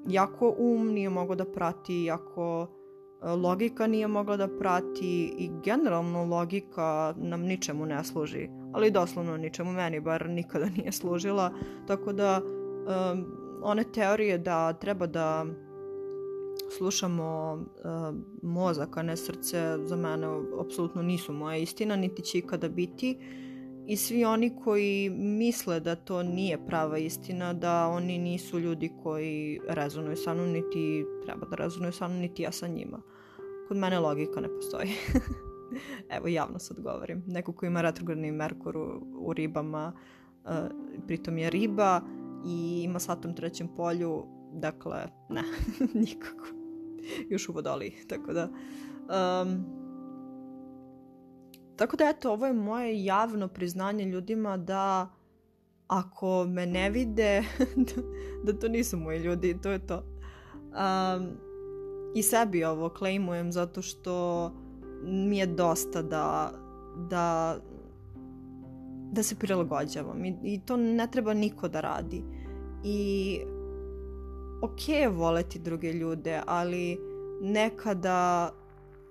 Jako 0.07 0.55
um 0.57 0.87
nije 0.87 1.09
mogao 1.09 1.35
da 1.35 1.45
prati, 1.45 2.03
jako 2.03 2.67
e, 2.71 2.76
logika 3.21 3.87
nije 3.87 4.07
mogla 4.07 4.37
da 4.37 4.47
prati 4.47 5.35
i 5.37 5.49
generalno 5.63 6.25
logika 6.25 7.13
nam 7.17 7.41
ničemu 7.41 7.85
ne 7.85 8.03
služi, 8.03 8.49
ali 8.73 8.91
doslovno 8.91 9.37
ničemu 9.37 9.71
meni 9.71 9.99
bar 9.99 10.29
nikada 10.29 10.65
nije 10.77 10.91
služila, 10.91 11.51
tako 11.87 12.13
da 12.13 12.41
um, 12.41 13.25
one 13.63 13.83
teorije 13.83 14.37
da 14.37 14.73
treba 14.73 15.07
da 15.07 15.45
slušamo 16.77 17.53
uh, 17.53 18.15
mozak, 18.43 18.97
a 18.97 19.03
ne 19.03 19.17
srce, 19.17 19.77
za 19.83 19.95
mene 19.95 20.27
apsolutno 20.61 21.01
nisu 21.01 21.33
moja 21.33 21.57
istina, 21.57 21.95
niti 21.95 22.21
će 22.21 22.37
ikada 22.37 22.69
biti. 22.69 23.19
I 23.87 23.97
svi 23.97 24.25
oni 24.25 24.55
koji 24.63 25.09
misle 25.09 25.79
da 25.79 25.95
to 25.95 26.23
nije 26.23 26.65
prava 26.65 26.97
istina, 26.97 27.53
da 27.53 27.87
oni 27.87 28.17
nisu 28.17 28.59
ljudi 28.59 28.91
koji 29.03 29.59
rezonuju 29.67 30.15
sa 30.15 30.33
mnom, 30.33 30.47
niti 30.47 31.05
treba 31.25 31.45
da 31.45 31.55
rezonuju 31.55 31.91
sa 31.91 32.07
mnom, 32.07 32.19
niti 32.19 32.41
ja 32.43 32.51
sa 32.51 32.67
njima. 32.67 33.01
Kod 33.67 33.77
mene 33.77 33.99
logika 33.99 34.41
ne 34.41 34.47
postoji. 34.47 34.89
Evo, 36.17 36.27
javno 36.27 36.59
sad 36.59 36.79
govorim. 36.79 37.23
Neko 37.27 37.53
ko 37.53 37.65
ima 37.65 37.81
retrogradni 37.81 38.31
Merkur 38.31 38.77
u, 38.77 39.01
u 39.19 39.33
ribama, 39.33 39.93
uh, 40.45 40.51
pritom 41.07 41.37
je 41.37 41.49
riba 41.49 42.01
i 42.45 42.81
ima 42.83 42.99
Saturn 42.99 43.35
trećem 43.35 43.67
polju, 43.75 44.23
dakle, 44.53 44.97
ne, 45.29 45.43
nikako. 46.01 46.45
još 47.29 47.49
u 47.49 47.53
vodoli, 47.53 47.93
tako 48.07 48.33
da... 48.33 48.49
Um, 49.43 49.86
tako 51.77 51.97
da 51.97 52.05
eto, 52.05 52.31
ovo 52.31 52.45
je 52.45 52.53
moje 52.53 53.03
javno 53.03 53.47
priznanje 53.47 54.05
ljudima 54.05 54.57
da 54.57 55.09
ako 55.87 56.45
me 56.45 56.65
ne 56.65 56.89
vide, 56.89 57.43
da, 58.43 58.59
to 58.59 58.67
nisu 58.67 58.97
moji 58.97 59.19
ljudi, 59.19 59.61
to 59.61 59.71
je 59.71 59.87
to. 59.87 59.95
Um, 59.97 61.37
I 62.15 62.23
sebi 62.23 62.63
ovo 62.63 62.89
klejmujem 62.89 63.51
zato 63.51 63.81
što 63.81 64.51
mi 65.03 65.37
je 65.37 65.45
dosta 65.45 66.01
da, 66.01 66.51
da, 67.09 67.57
da 69.11 69.23
se 69.23 69.35
prilagođavam 69.35 70.25
I, 70.25 70.37
i 70.43 70.61
to 70.65 70.77
ne 70.77 71.07
treba 71.11 71.33
niko 71.33 71.67
da 71.67 71.81
radi. 71.81 72.23
I 72.83 73.39
ok 74.61 74.89
je 74.89 75.09
voleti 75.09 75.59
druge 75.59 75.93
ljude, 75.93 76.41
ali 76.45 76.97
nekada 77.41 78.51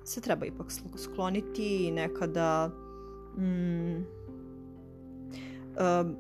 se 0.07 0.21
treba 0.21 0.47
ipak 0.47 0.67
skloniti 0.97 1.87
i 1.87 1.91
nekada 1.91 2.71
mm, 3.39 3.97
uh, 5.75 6.11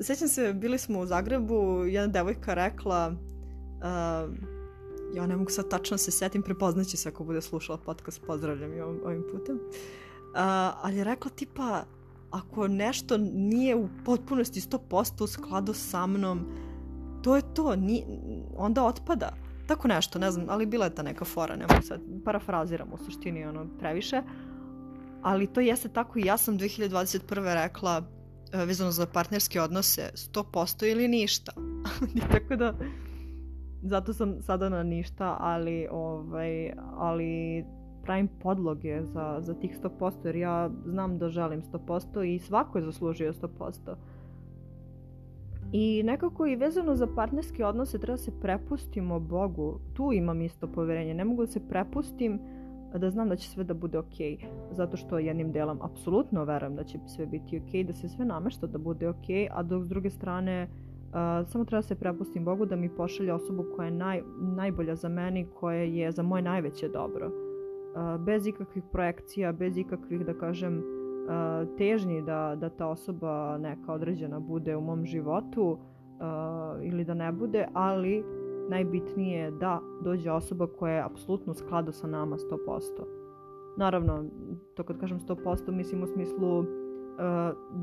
sećam 0.00 0.28
se, 0.28 0.52
bili 0.52 0.78
smo 0.78 1.00
u 1.00 1.06
Zagrebu, 1.06 1.84
jedna 1.86 2.12
devojka 2.12 2.54
rekla 2.54 3.14
uh, 3.76 4.34
ja 5.14 5.26
ne 5.26 5.36
mogu 5.36 5.50
sad 5.50 5.68
tačno 5.68 5.98
se 5.98 6.10
setim, 6.10 6.42
prepoznaće 6.42 6.96
se 6.96 7.08
ako 7.08 7.24
bude 7.24 7.40
slušala 7.40 7.78
podcast, 7.78 8.22
pozdravljam 8.26 8.74
i 8.74 8.80
ovim, 8.80 9.00
ovim 9.04 9.24
putem. 9.32 9.56
Uh, 9.56 9.62
ali 10.82 10.96
je 10.96 11.04
rekla 11.04 11.30
tipa, 11.30 11.84
ako 12.30 12.68
nešto 12.68 13.16
nije 13.32 13.76
u 13.76 13.88
potpunosti 14.04 14.60
100% 14.60 15.24
u 15.24 15.26
skladu 15.26 15.74
sa 15.74 16.06
mnom, 16.06 16.46
to 17.22 17.36
je 17.36 17.42
to, 17.54 17.76
ni, 17.76 18.04
onda 18.56 18.84
otpada. 18.84 19.45
Tako 19.66 19.88
nešto, 19.88 20.18
ne 20.18 20.30
znam, 20.30 20.46
ali 20.48 20.66
bila 20.66 20.84
je 20.84 20.94
ta 20.94 21.02
neka 21.02 21.24
fora, 21.24 21.56
ne 21.56 21.66
mogu 21.70 21.82
sad, 21.82 22.00
parafraziram 22.24 22.92
u 22.92 22.98
suštini 22.98 23.44
ono 23.44 23.66
previše, 23.78 24.22
ali 25.22 25.46
to 25.46 25.60
jeste 25.60 25.88
tako 25.88 26.18
i 26.18 26.26
ja 26.26 26.36
sam 26.36 26.58
2021. 26.58 27.64
rekla 27.64 28.02
e, 28.52 28.64
vezano 28.64 28.90
za 28.90 29.06
partnerske 29.06 29.60
odnose 29.60 30.10
100% 30.14 30.90
ili 30.90 31.08
ništa. 31.08 31.52
Tako 32.32 32.56
da 32.56 32.74
zato 33.82 34.12
sam 34.12 34.42
sada 34.42 34.68
na 34.68 34.82
ništa, 34.82 35.36
ali 35.40 35.88
ovaj 35.90 36.72
ali 36.96 37.64
pravim 38.02 38.28
podloge 38.42 39.02
za, 39.04 39.36
za 39.40 39.54
tih 39.54 39.78
100% 40.00 40.26
jer 40.26 40.36
ja 40.36 40.70
znam 40.84 41.18
da 41.18 41.28
želim 41.28 41.62
100% 41.62 42.34
i 42.34 42.38
svako 42.38 42.78
je 42.78 42.84
zaslužio 42.84 43.32
100%. 43.32 43.94
I 45.72 46.02
nekako 46.02 46.46
i 46.46 46.56
vezano 46.56 46.94
za 46.94 47.06
partnerske 47.06 47.64
odnose 47.64 47.98
treba 47.98 48.16
se 48.16 48.40
prepustimo 48.40 49.20
Bogu. 49.20 49.80
Tu 49.94 50.12
imam 50.12 50.42
isto 50.42 50.66
poverenje. 50.66 51.14
Ne 51.14 51.24
mogu 51.24 51.42
da 51.42 51.46
se 51.46 51.68
prepustim 51.68 52.40
da 52.98 53.10
znam 53.10 53.28
da 53.28 53.36
će 53.36 53.48
sve 53.48 53.64
da 53.64 53.74
bude 53.74 53.98
ok. 53.98 54.14
Zato 54.70 54.96
što 54.96 55.18
jednim 55.18 55.52
delom 55.52 55.78
apsolutno 55.82 56.44
verujem 56.44 56.76
da 56.76 56.84
će 56.84 56.98
sve 57.06 57.26
biti 57.26 57.56
ok, 57.58 57.86
da 57.86 57.92
se 57.92 58.08
sve 58.08 58.24
namešta 58.24 58.66
da 58.66 58.78
bude 58.78 59.08
ok, 59.08 59.26
a 59.50 59.62
dok 59.62 59.84
s 59.84 59.88
druge 59.88 60.10
strane 60.10 60.68
uh, 60.68 61.48
samo 61.48 61.64
treba 61.64 61.78
da 61.78 61.86
se 61.86 61.94
prepustim 61.94 62.44
Bogu 62.44 62.66
da 62.66 62.76
mi 62.76 62.88
pošalje 62.88 63.32
osobu 63.32 63.64
koja 63.76 63.86
je 63.86 63.92
naj, 63.92 64.22
najbolja 64.40 64.94
za 64.94 65.08
meni, 65.08 65.46
koja 65.60 65.82
je 65.82 66.12
za 66.12 66.22
moje 66.22 66.42
najveće 66.42 66.88
dobro. 66.88 67.26
Uh, 67.26 68.20
bez 68.20 68.46
ikakvih 68.46 68.84
projekcija, 68.92 69.52
bez 69.52 69.78
ikakvih, 69.78 70.26
da 70.26 70.34
kažem, 70.34 70.82
težnji 71.78 72.22
da, 72.22 72.56
da 72.60 72.68
ta 72.68 72.86
osoba 72.86 73.58
neka 73.58 73.92
određena 73.92 74.40
bude 74.40 74.76
u 74.76 74.80
mom 74.80 75.04
životu 75.04 75.62
uh, 75.70 76.86
ili 76.86 77.04
da 77.04 77.14
ne 77.14 77.32
bude, 77.32 77.66
ali 77.72 78.24
najbitnije 78.68 79.40
je 79.40 79.50
da 79.50 79.80
dođe 80.02 80.30
osoba 80.30 80.66
koja 80.66 80.94
je 80.94 81.04
apsolutno 81.04 81.52
u 81.52 81.54
skladu 81.54 81.92
sa 81.92 82.06
nama 82.06 82.36
100%. 82.36 82.80
Naravno, 83.76 84.24
to 84.74 84.82
kad 84.82 85.00
kažem 85.00 85.18
100% 85.20 85.70
mislim 85.70 86.02
u 86.02 86.06
smislu 86.06 86.58
uh, 86.58 86.66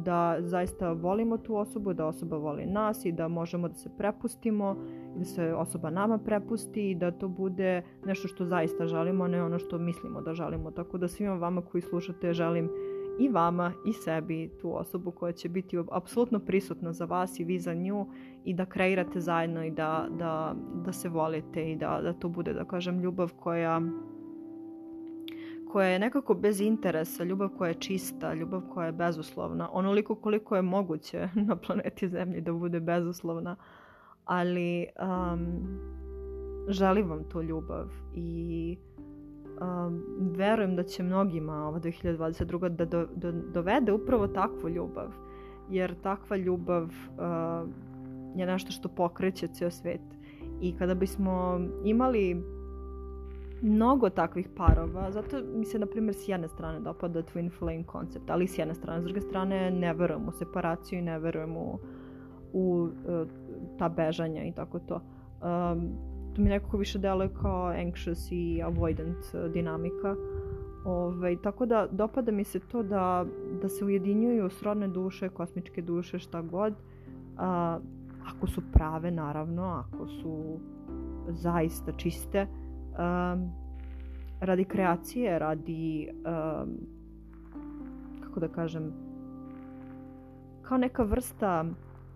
da 0.04 0.38
zaista 0.40 0.92
volimo 0.92 1.38
tu 1.38 1.56
osobu, 1.56 1.94
da 1.94 2.06
osoba 2.06 2.38
voli 2.38 2.66
nas 2.66 3.06
i 3.06 3.12
da 3.12 3.28
možemo 3.28 3.68
da 3.68 3.74
se 3.74 3.90
prepustimo 3.98 4.76
i 5.16 5.20
da 5.20 5.26
se 5.26 5.54
osoba 5.54 5.90
nama 5.90 6.18
prepusti 6.18 6.92
i 6.92 6.96
da 6.96 7.12
to 7.12 7.28
bude 7.28 7.82
nešto 8.06 8.28
što 8.28 8.46
zaista 8.46 8.88
želimo, 8.88 9.24
a 9.24 9.28
ne 9.28 9.44
ono 9.44 9.60
što 9.60 9.78
mislimo 9.78 10.22
da 10.22 10.34
želimo. 10.34 10.72
Tako 10.72 10.98
da 10.98 11.08
svima 11.08 11.36
vama 11.36 11.62
koji 11.62 11.82
slušate 11.82 12.34
želim 12.34 12.70
i 13.20 13.30
vama 13.30 13.72
i 13.86 13.94
sebi 13.94 14.50
tu 14.62 14.78
osobu 14.78 15.12
koja 15.12 15.32
će 15.32 15.50
biti 15.50 15.78
apsolutno 15.92 16.40
prisutna 16.40 16.94
za 16.94 17.06
vas 17.06 17.40
i 17.40 17.44
vi 17.44 17.60
za 17.60 17.74
nju 17.74 18.08
i 18.44 18.54
da 18.54 18.66
kreirate 18.66 19.20
zajedno 19.20 19.66
i 19.66 19.72
da, 19.72 20.08
da, 20.18 20.56
da 20.86 20.94
se 20.94 21.10
volite 21.10 21.72
i 21.72 21.76
da, 21.76 22.00
da 22.04 22.14
to 22.14 22.30
bude, 22.30 22.54
da 22.54 22.66
kažem, 22.66 23.00
ljubav 23.00 23.34
koja 23.40 23.82
koja 25.74 25.88
je 25.88 26.00
nekako 26.00 26.34
bez 26.34 26.62
interesa, 26.62 27.24
ljubav 27.24 27.50
koja 27.50 27.68
je 27.68 27.74
čista, 27.74 28.34
ljubav 28.34 28.62
koja 28.74 28.86
je 28.86 28.92
bezuslovna, 28.92 29.70
onoliko 29.72 30.16
koliko 30.16 30.56
je 30.56 30.62
moguće 30.62 31.30
na 31.48 31.56
planeti 31.56 32.08
Zemlji 32.08 32.42
da 32.42 32.54
bude 32.54 32.80
bezuslovna, 32.80 33.56
ali 34.26 34.88
um, 35.02 35.48
želim 36.68 37.10
vam 37.10 37.24
tu 37.30 37.42
ljubav 37.42 37.90
i 38.16 38.78
verujem 40.36 40.76
da 40.76 40.84
će 40.84 41.04
mnogima 41.04 41.68
ova 41.68 41.80
2022. 41.80 42.70
da 42.70 42.86
do, 42.86 43.08
do, 43.16 43.32
dovede 43.32 43.92
upravo 43.92 44.28
takvu 44.28 44.70
ljubav. 44.70 45.08
Jer 45.70 45.96
takva 46.02 46.38
ljubav 46.38 46.84
uh, 46.84 47.70
je 48.36 48.46
nešto 48.46 48.72
što 48.72 48.90
pokreće 48.90 49.48
ceo 49.48 49.72
svet. 49.72 50.02
I 50.62 50.78
kada 50.78 50.94
bismo 50.94 51.60
imali 51.84 52.44
mnogo 53.62 54.10
takvih 54.10 54.50
parova, 54.56 55.12
zato 55.12 55.38
mi 55.56 55.66
se, 55.66 55.80
na 55.80 55.86
primjer, 55.86 56.16
s 56.16 56.28
jedne 56.28 56.48
strane 56.48 56.80
dopada 56.80 57.24
Twin 57.24 57.52
Flame 57.60 57.84
koncept, 57.84 58.30
ali 58.30 58.48
s 58.48 58.58
jedne 58.58 58.76
strane, 58.76 59.02
s 59.02 59.04
druge 59.04 59.22
strane, 59.22 59.72
ne 59.72 59.94
verujem 59.94 60.28
u 60.28 60.32
separaciju 60.32 61.00
i 61.00 61.02
ne 61.02 61.20
verujem 61.20 61.58
u, 61.58 61.80
u 62.54 62.90
uh, 63.06 63.28
ta 63.80 63.90
bežanja 63.90 64.44
i 64.44 64.52
tako 64.52 64.80
to. 64.80 65.02
Um, 65.42 66.13
to 66.36 66.42
mi 66.42 66.50
nekako 66.50 66.78
više 66.78 67.00
deluje 67.00 67.30
kao 67.42 67.74
anxious 67.74 68.32
i 68.32 68.62
avoidant 68.62 69.18
e, 69.34 69.50
dinamika. 69.50 70.16
Ove, 70.86 71.18
ovaj, 71.18 71.38
tako 71.42 71.66
da 71.66 71.88
dopada 71.92 72.32
mi 72.32 72.44
se 72.44 72.60
to 72.60 72.84
da, 72.84 73.26
da 73.62 73.70
se 73.70 73.86
ujedinjuju 73.86 74.50
srodne 74.50 74.88
duše, 74.88 75.30
kosmičke 75.30 75.82
duše, 75.82 76.20
šta 76.20 76.42
god. 76.42 76.74
A, 77.38 77.80
ako 78.26 78.48
su 78.48 78.62
prave, 78.74 79.12
naravno, 79.12 79.64
ako 79.64 80.08
su 80.08 80.60
zaista 81.30 81.92
čiste. 81.92 82.48
A, 82.98 83.38
radi 84.40 84.66
kreacije, 84.66 85.40
radi 85.40 86.10
a, 86.26 86.66
kako 88.24 88.40
da 88.40 88.48
kažem 88.48 88.94
kao 90.62 90.78
neka 90.78 91.04
vrsta 91.04 91.66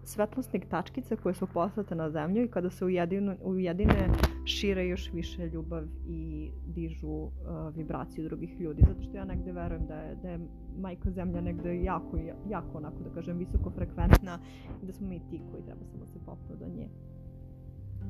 svetlosnih 0.07 0.65
tačkica 0.69 1.15
koje 1.15 1.33
su 1.33 1.47
poslate 1.47 1.95
na 1.95 2.09
zemlju 2.09 2.43
i 2.43 2.47
kada 2.47 2.69
se 2.69 2.85
ujedinu, 2.85 3.35
ujedine 3.43 4.09
šire 4.45 4.87
još 4.87 5.13
više 5.13 5.49
ljubav 5.49 5.83
i 6.07 6.51
dižu 6.67 7.07
uh, 7.07 7.31
vibraciju 7.75 8.23
drugih 8.23 8.59
ljudi. 8.59 8.81
Zato 8.87 9.01
što 9.01 9.17
ja 9.17 9.25
negde 9.25 9.51
verujem 9.51 9.87
da 9.87 9.95
je, 9.95 10.15
da 10.15 10.29
je 10.29 10.39
majka 10.79 11.11
zemlja 11.11 11.41
negde 11.41 11.83
jako, 11.83 12.17
jako 12.49 12.77
onako 12.77 13.03
da 13.03 13.09
kažem 13.09 13.37
visoko 13.37 13.69
frekventna 13.69 14.39
i 14.83 14.85
da 14.85 14.93
smo 14.93 15.07
mi 15.07 15.19
ti 15.19 15.41
koji 15.51 15.63
treba 15.63 15.85
samo 15.85 16.05
se 16.05 16.19
popnu 16.25 16.55
do 16.59 16.65
nje. 16.67 16.89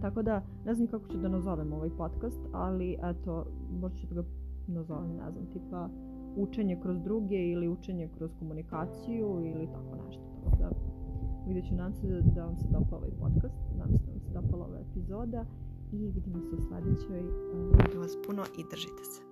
Tako 0.02 0.22
da, 0.22 0.42
ne 0.66 0.74
znam 0.74 0.88
kako 0.88 1.08
ću 1.08 1.18
da 1.18 1.30
nazovem 1.30 1.74
ovaj 1.74 1.90
podcast, 1.98 2.42
ali 2.54 2.98
eto, 3.04 3.46
možda 3.82 3.98
ću 3.98 4.08
da 4.08 4.22
ga 4.22 4.28
nazovem, 4.68 5.16
ne 5.16 5.32
znam, 5.32 5.46
tipa 5.54 5.90
učenje 6.36 6.80
kroz 6.82 7.02
druge 7.02 7.52
ili 7.52 7.68
učenje 7.68 8.10
kroz 8.18 8.32
komunikaciju 8.40 9.42
ili 9.46 9.68
tako 9.74 10.06
nešto. 10.06 10.24
Tako 10.44 10.58
da, 10.58 10.70
vidjet 11.48 11.66
ću, 11.68 11.76
nam 11.76 11.94
se 11.94 12.22
da, 12.36 12.46
vam 12.46 12.58
se 12.58 12.68
dopao 12.72 13.00
ovaj 13.00 13.12
podcast, 13.20 13.56
nam 13.78 13.90
se 13.90 14.06
da 14.06 14.12
vam 14.12 14.20
se 14.20 14.30
dopala 14.34 14.66
ova 14.66 14.80
epizoda 14.80 15.46
i 15.92 15.98
vidimo 15.98 16.42
se 16.42 16.56
u 16.56 16.62
sledećoj. 16.62 17.22
Ljubim 17.54 18.02
vas 18.02 18.18
puno 18.26 18.44
i 18.58 18.64
držite 18.72 19.04
se. 19.04 19.27